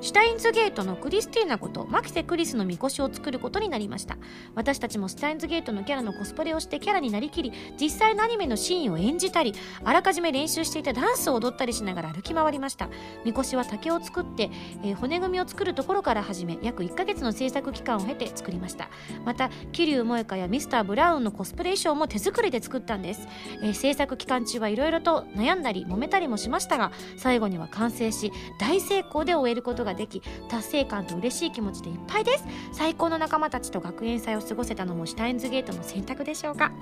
[0.00, 4.16] シュタインズゲートのクリスティーナことマキセ・クリスのみこしを作ることになりました。
[4.54, 12.88] 私たちもシュタインズゲートのキャラのコスプレをしてキャラになりきり実際のアニメのシーンを演じたりあらかじめ練習していたダンスを踊ったりしながら歩き回りました。
[13.24, 14.50] みこしは竹を作って、
[14.82, 18.88] えー、骨組みを作るところから始め約1ヶ月の制作期間を経て作りました。
[19.24, 23.28] また桐生萌香やミスターブラウンのコスプレ衣装も手作りで作ったんです、
[23.62, 32.44] えー、制作期間中はいろいろと悩んだり揉めたりもしましたが最後には完成し大成功で終えることができ達成感と嬉しい気持ちでいっぱいです。
[32.72, 36.72] 最高の仲間たちと学園祭を過ごせたのもシュタインズゲートの選択でしょうか、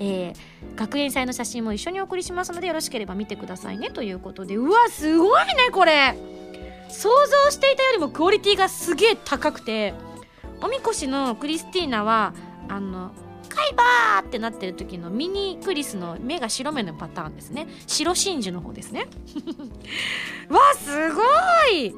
[0.00, 0.34] えー、
[0.74, 3.90] 学園祭の写真も一緒にお送りしますのでよろしければ見てくださいね。
[3.90, 4.56] ということで。
[4.56, 6.16] うわすごいねこれ。
[6.88, 7.08] 想
[7.44, 9.94] 像していたよりもクオリティがすげえ高くて。
[10.64, 12.34] おみこしのクリスティーナは
[12.68, 13.10] あの
[13.54, 17.66] カイバーってなってる時のミニクリスの目が白目のパターンですね。
[17.86, 19.06] 白真珠の方ですね。
[20.48, 21.22] わすご
[21.72, 21.94] い。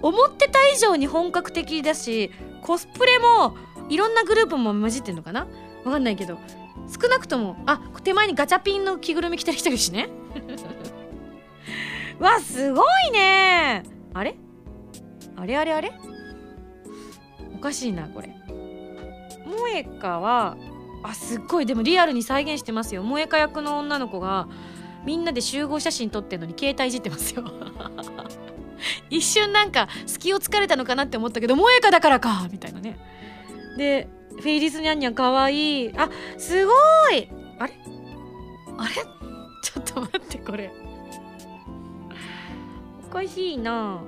[0.00, 3.56] 思ってた以上に本格的だしコスプレも
[3.88, 5.46] いろんなグループも混じってんのかな？
[5.84, 6.38] わかんないけど。
[6.88, 10.08] 少なくともあ手前にガチャピンの着ぐるみ着てる人いるしね。
[12.18, 13.82] わすごいね。
[14.14, 14.36] あれ？
[15.36, 15.56] あれ？
[15.56, 15.72] あれ？
[15.72, 15.92] あれ？
[17.54, 18.34] おかしいなこれ。
[19.44, 20.56] 萌えかは
[21.02, 21.66] あすっごい。
[21.66, 23.02] でもリアルに再現してますよ。
[23.02, 24.48] 萌えか役の女の子が
[25.04, 27.44] みんなで集合写真撮ってんのに携帯いじってますよ。
[29.10, 32.98] 一瞬なんか隙を突かれたのかなって思ったけど萌えかだからかみたいなね。
[33.76, 35.92] でフェイリスニャンニャンかわいい。
[35.96, 36.72] あすご
[37.10, 37.28] い。
[37.58, 37.74] あれ？
[38.78, 38.94] あれ？
[39.62, 40.72] ちょっと待ってこれ。
[43.06, 44.00] おかしいな。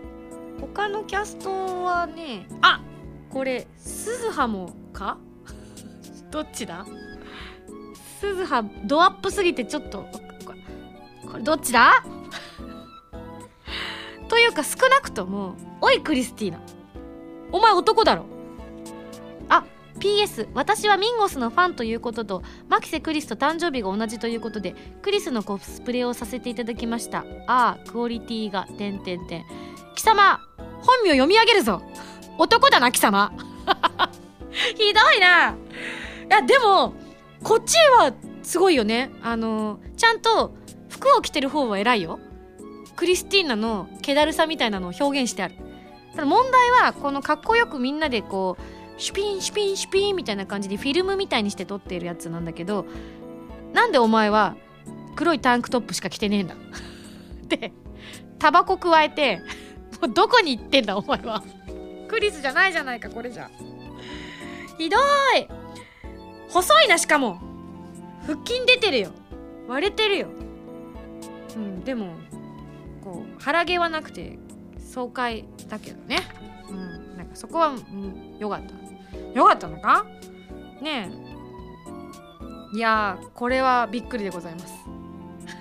[0.61, 1.51] 他のキャスト
[1.85, 2.81] はねあ
[3.29, 5.19] これ鈴葉もか？
[6.35, 6.85] どっちだ？
[8.21, 10.09] 鈴葉ドアップすぎてちょっと
[11.31, 12.05] これどっちだ？
[14.29, 16.59] というか少なくともおいクリスティーナ。
[17.53, 18.25] お前男だろ？
[19.49, 19.63] あ
[20.01, 27.25] PS 私はミンゴスのファンということとマキセクリスと誕生日が同じということでクリスのコスプレをさせていただきました。
[27.47, 29.45] ああクオリティが点々点。
[29.95, 30.41] 貴様
[30.83, 31.81] 本名読み上げるぞ。
[32.39, 33.33] 男だな貴様。
[34.51, 35.55] ひどいな。
[36.29, 36.95] いやでも
[37.43, 38.13] こっちは
[38.43, 39.11] すごいよね。
[39.23, 40.55] あのちゃんと
[40.89, 42.19] 服を着てる方は偉いよ。
[42.97, 45.55] クリスティーナの気だるさみたいなのを表現してある。
[46.15, 52.87] ただ問題はこのかっこよくみんなでこうシュピンシュピンシュピンみたいな感じでフィルムみたいにして撮っているやつなんだけど
[53.73, 54.55] なんでお前は
[55.17, 56.55] 黒いタンクトップしか着てねえんだ？
[57.49, 57.73] で
[58.39, 59.41] タバコ加えて
[60.01, 61.43] もうどこに行ってんだお前は？
[62.09, 63.51] クリスじゃないじゃないかこれじゃ。
[64.79, 64.97] ひど
[65.37, 65.49] い
[66.49, 67.41] 細いなしかも。
[68.27, 69.11] 腹筋出てるよ。
[69.69, 70.29] 割れてるよ。
[71.57, 72.15] うんでも
[73.03, 74.39] こう腹毛はなくて
[74.79, 76.19] 爽快だけどね。
[76.71, 79.39] うんなんかそこは、うん、よかった。
[79.39, 80.07] よかったのか？
[80.81, 81.11] ね
[82.73, 82.77] え。
[82.77, 84.75] いやこれはびっくりでございます。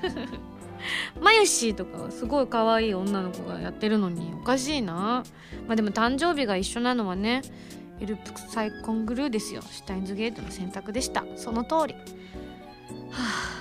[1.21, 5.23] マユシーとかすごい可愛い女の子がやってるのにおかしいな。
[5.67, 7.41] まあでも誕生日が一緒なのはね
[7.99, 9.61] エルプサイコングルーですよ。
[9.61, 11.23] シュタインズゲートの選択でした。
[11.35, 11.93] その通り。
[13.11, 13.59] は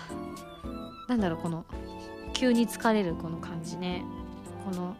[1.06, 1.08] あ。
[1.08, 1.64] なんだろうこの
[2.32, 4.02] 急に疲れるこの感じね。
[4.64, 4.96] この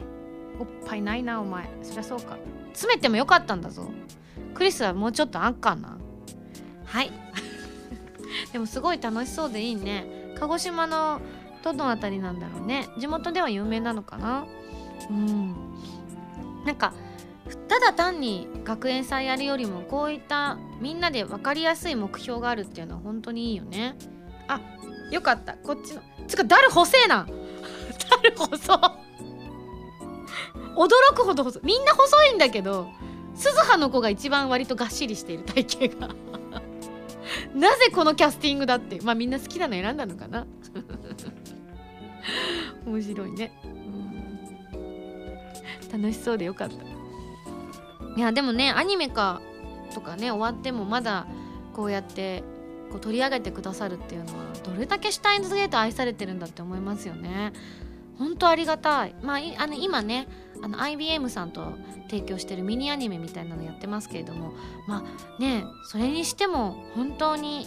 [0.59, 1.69] おっぱいないなお前。
[1.83, 2.37] そりゃそうか。
[2.73, 3.91] 詰めてもよかったんだぞ。
[4.55, 5.97] クリスはもうちょっとあんかな。
[6.85, 7.11] はい。
[8.53, 10.35] でもすごい楽しそうでいいね。
[10.39, 11.21] 鹿児島の
[11.63, 12.89] どの辺りなんだろうね。
[12.99, 14.45] 地元では有名なのかな。
[15.09, 15.55] うん。
[16.65, 16.93] なんか
[17.69, 23.97] ただ単に学園祭やるよりもこういったみんなで分かりやすい目標があるっていうのは本当にいいよね。
[24.49, 24.61] あ
[25.11, 25.55] よかった。
[25.55, 27.27] こっちのつかダル細えな
[28.11, 28.73] ダル細
[30.75, 32.89] 驚くほど細みんな細いんだけど
[33.35, 36.15] 鈴葉の子が一番割とがっしりしている体型が。
[37.55, 39.01] なぜこのキャスティングだって。
[39.03, 40.47] まあみんな好きなの選んだのかな。
[42.87, 43.53] 面白いね、
[45.93, 46.92] 楽しそうでよかった。
[48.17, 49.41] いやでもねアニメ化
[49.95, 51.27] とかね終わってもまだ
[51.73, 52.43] こうやって
[52.91, 57.53] こう取り上げてくださるっていうのはどれだけシュタインズゲート愛されてるんだって思いますよね。
[58.19, 59.15] 本当ありがたい。
[59.23, 60.29] まああの今ね
[60.63, 61.73] あの IBM さんと
[62.09, 64.53] 提供してるミニアニメみたいなのやってますけれども
[64.87, 65.05] ま
[65.39, 67.67] あねそれにしても本当に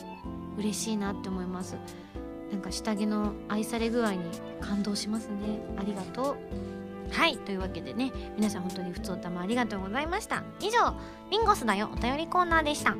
[0.58, 1.76] 嬉しいなって思います。
[2.52, 4.20] なんか下着の愛され具合に
[4.62, 5.60] 感動しますね。
[5.78, 6.75] ありがとう。
[7.12, 10.44] はいというわけでね皆さん本当に普通おたまありがとうございました。
[10.60, 10.94] 以上
[11.30, 12.96] ミンゴスだよお便りコーナーでした。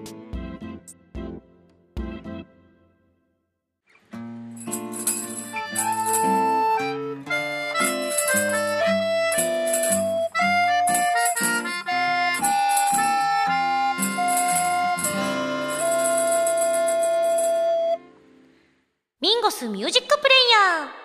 [19.52, 21.05] スミュージックプレイヤー。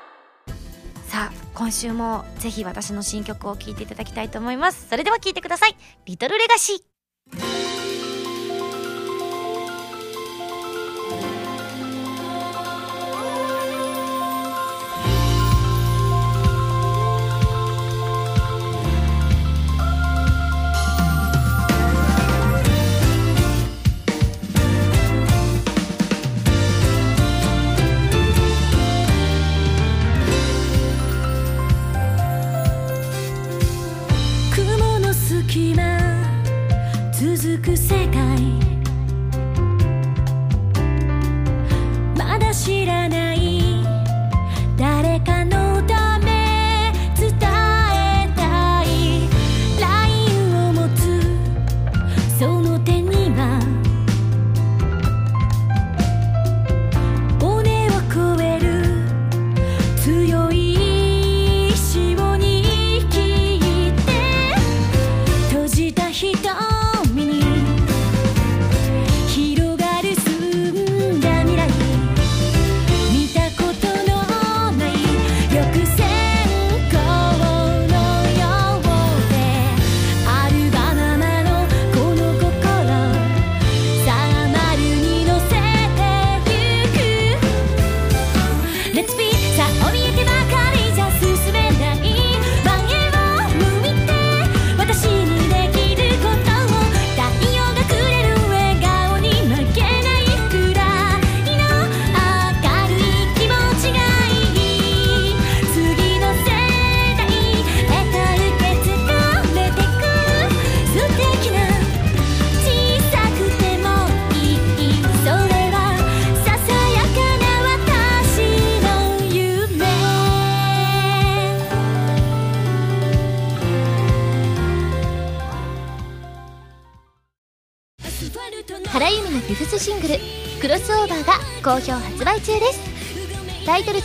[1.61, 4.89] 今週もぜひ私の新曲を聴いていただきたいと思います。
[4.89, 5.77] それでは聴いてください。
[6.07, 6.90] リトルレガシー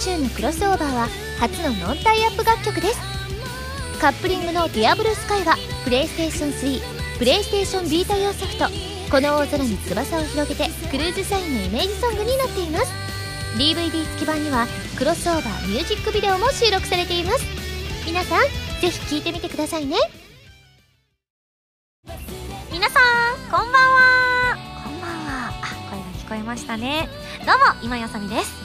[0.05, 2.99] チューンの「クロスオーバー」は初のノンタイアップ楽曲です。
[3.99, 8.65] カップリングの「ディアブルスカイはプレイステーション3プレイステーションビータ用ソフト
[9.09, 12.91] 「この大空に翼を広げて」クルーズサインのイメージソングになっています。
[13.57, 17.43] DVD 付き版にはクロスオーバーミュージックビデオも収録されています。
[18.05, 18.41] 皆さん
[18.81, 19.97] ぜひ聴いてみてくださいね。
[22.71, 24.57] 皆さんこんばんは。
[24.83, 25.51] こんばんは。
[25.63, 27.09] あ声が聞こえましたね。
[27.43, 28.64] どうも今やさみです。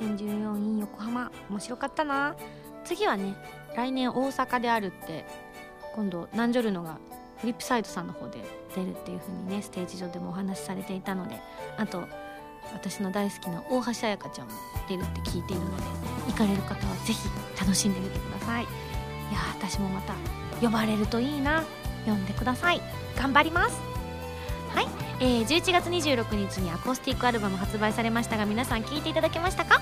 [0.00, 2.36] 2014 in 横浜面白かったな。
[2.84, 3.34] 次はね
[3.76, 5.24] 来年大阪であるって
[5.94, 6.98] 今度ナンジョルノが
[7.38, 8.38] フリップサイドさんの方で
[8.74, 11.40] 出るっていう風にねステージ上でもお話しされていたので
[11.76, 12.04] あと
[12.72, 14.52] 私の大好きな大橋彩香ちゃんも
[14.88, 15.82] 出るって聞いているので
[16.28, 17.28] 行かれる方はぜひ
[17.60, 18.64] 楽しんでみてください。
[18.64, 18.66] い
[19.32, 20.14] や私もまた
[20.60, 21.64] 呼ばれるといいな。
[22.06, 22.80] 呼んでください。
[23.16, 23.93] 頑張ります。
[24.74, 24.86] はい、
[25.20, 29.80] えー、11月26日にアコースティックアルバム発売されましたが皆さん聴いていただけましたか？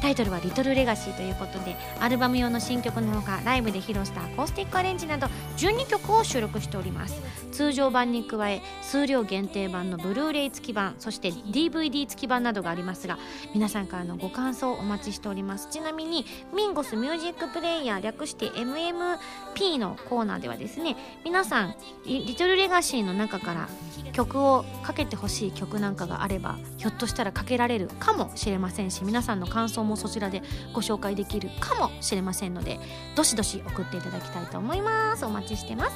[0.00, 5.26] タイトルは「リトルレガシーということでアルバム用の新曲のほかライブで披露したアコースティックアレンジなど
[5.56, 7.20] 12曲を収録しております。
[7.52, 13.18] 通常版に加え数量限定版のブルーレイ付き版そして DVD 付き版などがありますが
[13.54, 15.68] 皆さんからのご感想をお待ちしております。
[15.70, 16.24] ちなみに
[16.54, 21.74] ミンゴスミュージックプレイヤー略して MMP のコーナーではですね皆さん
[22.06, 23.68] リリトルレガシーの中から
[24.12, 32.80] 曲をかけてほしい曲なんかがあればひょっとしたらかけられるかもしれませんし皆さんの感想もそちらでご紹介できるかもしれませんので
[33.14, 35.24] どしどし送っていただきたいと思います。
[35.24, 35.92] お待ちしてます。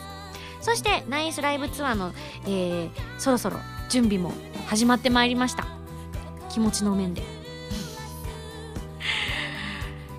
[0.60, 2.12] そしてナイスライブツアーの、
[2.46, 4.32] えーそろそろ準備も
[4.66, 5.66] 始まってまいりました。
[6.48, 7.22] 気持ちの面で。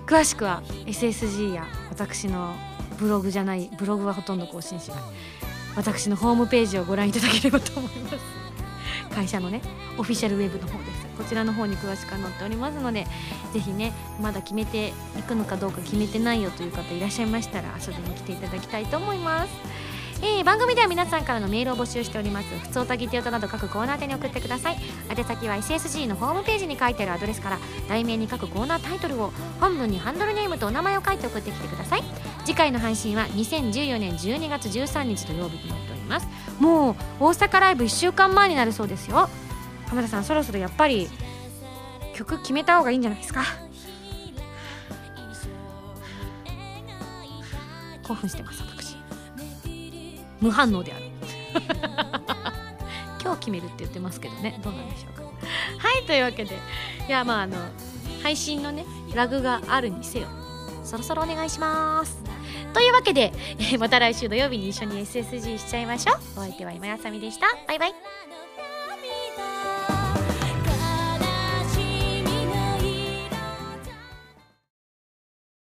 [0.06, 2.54] 詳しくは SSG や私の
[2.98, 4.98] ブログじゃないブログはほとんど更新しない。
[5.76, 8.45] 私のホームページをご覧いただければと思います。
[9.16, 9.62] 会社のね
[9.96, 11.06] オフィシャルウェブの方です。
[11.16, 13.06] こちらの方に詳しく載っておりますので
[13.54, 14.88] ぜひねまだ決めて
[15.18, 19.50] いくのかどうか決めてないよという方いらっしゃいましたら遊びに来ていただきたいと思います。
[20.22, 22.48] えー番組では皆さんからのメールを募集しております。
[22.58, 24.76] 普通おたぎてよとなど各コーナー宛に送ってください。
[25.10, 27.58] 宛先は SSG のホームページに書いてあるアドレスから
[27.88, 32.02] 題名に各コーナータイトルを本文にハンドルネームとお名前を書いて送ってきてください。
[32.44, 35.95] 次回の配信は2014年12月13日土曜日となっております。
[36.06, 36.26] ます。
[36.58, 39.28] もう大阪ライブ1週間前になるそうですよ。
[39.88, 41.08] 浜田さんそろそろやっぱり
[42.14, 43.42] 曲決めた方がいいんじゃないですか？
[48.06, 48.96] 興奮してます私。
[50.40, 51.04] 無反応である。
[53.22, 54.60] 今日決めるって言ってますけどね。
[54.62, 55.22] どうなんでしょうか。
[55.24, 55.30] は
[55.98, 56.58] いというわけで。
[57.08, 57.56] いやまああの
[58.22, 58.84] 配信のね
[59.14, 60.26] ラグがあるにせよ
[60.84, 62.18] そろそろお願いします。
[62.76, 66.16] というわけで、えーまた来週土曜日に一緒に SSG しちゃいましょう。
[66.36, 67.46] お相手は今やさみでした。
[67.66, 68.45] バイバイ。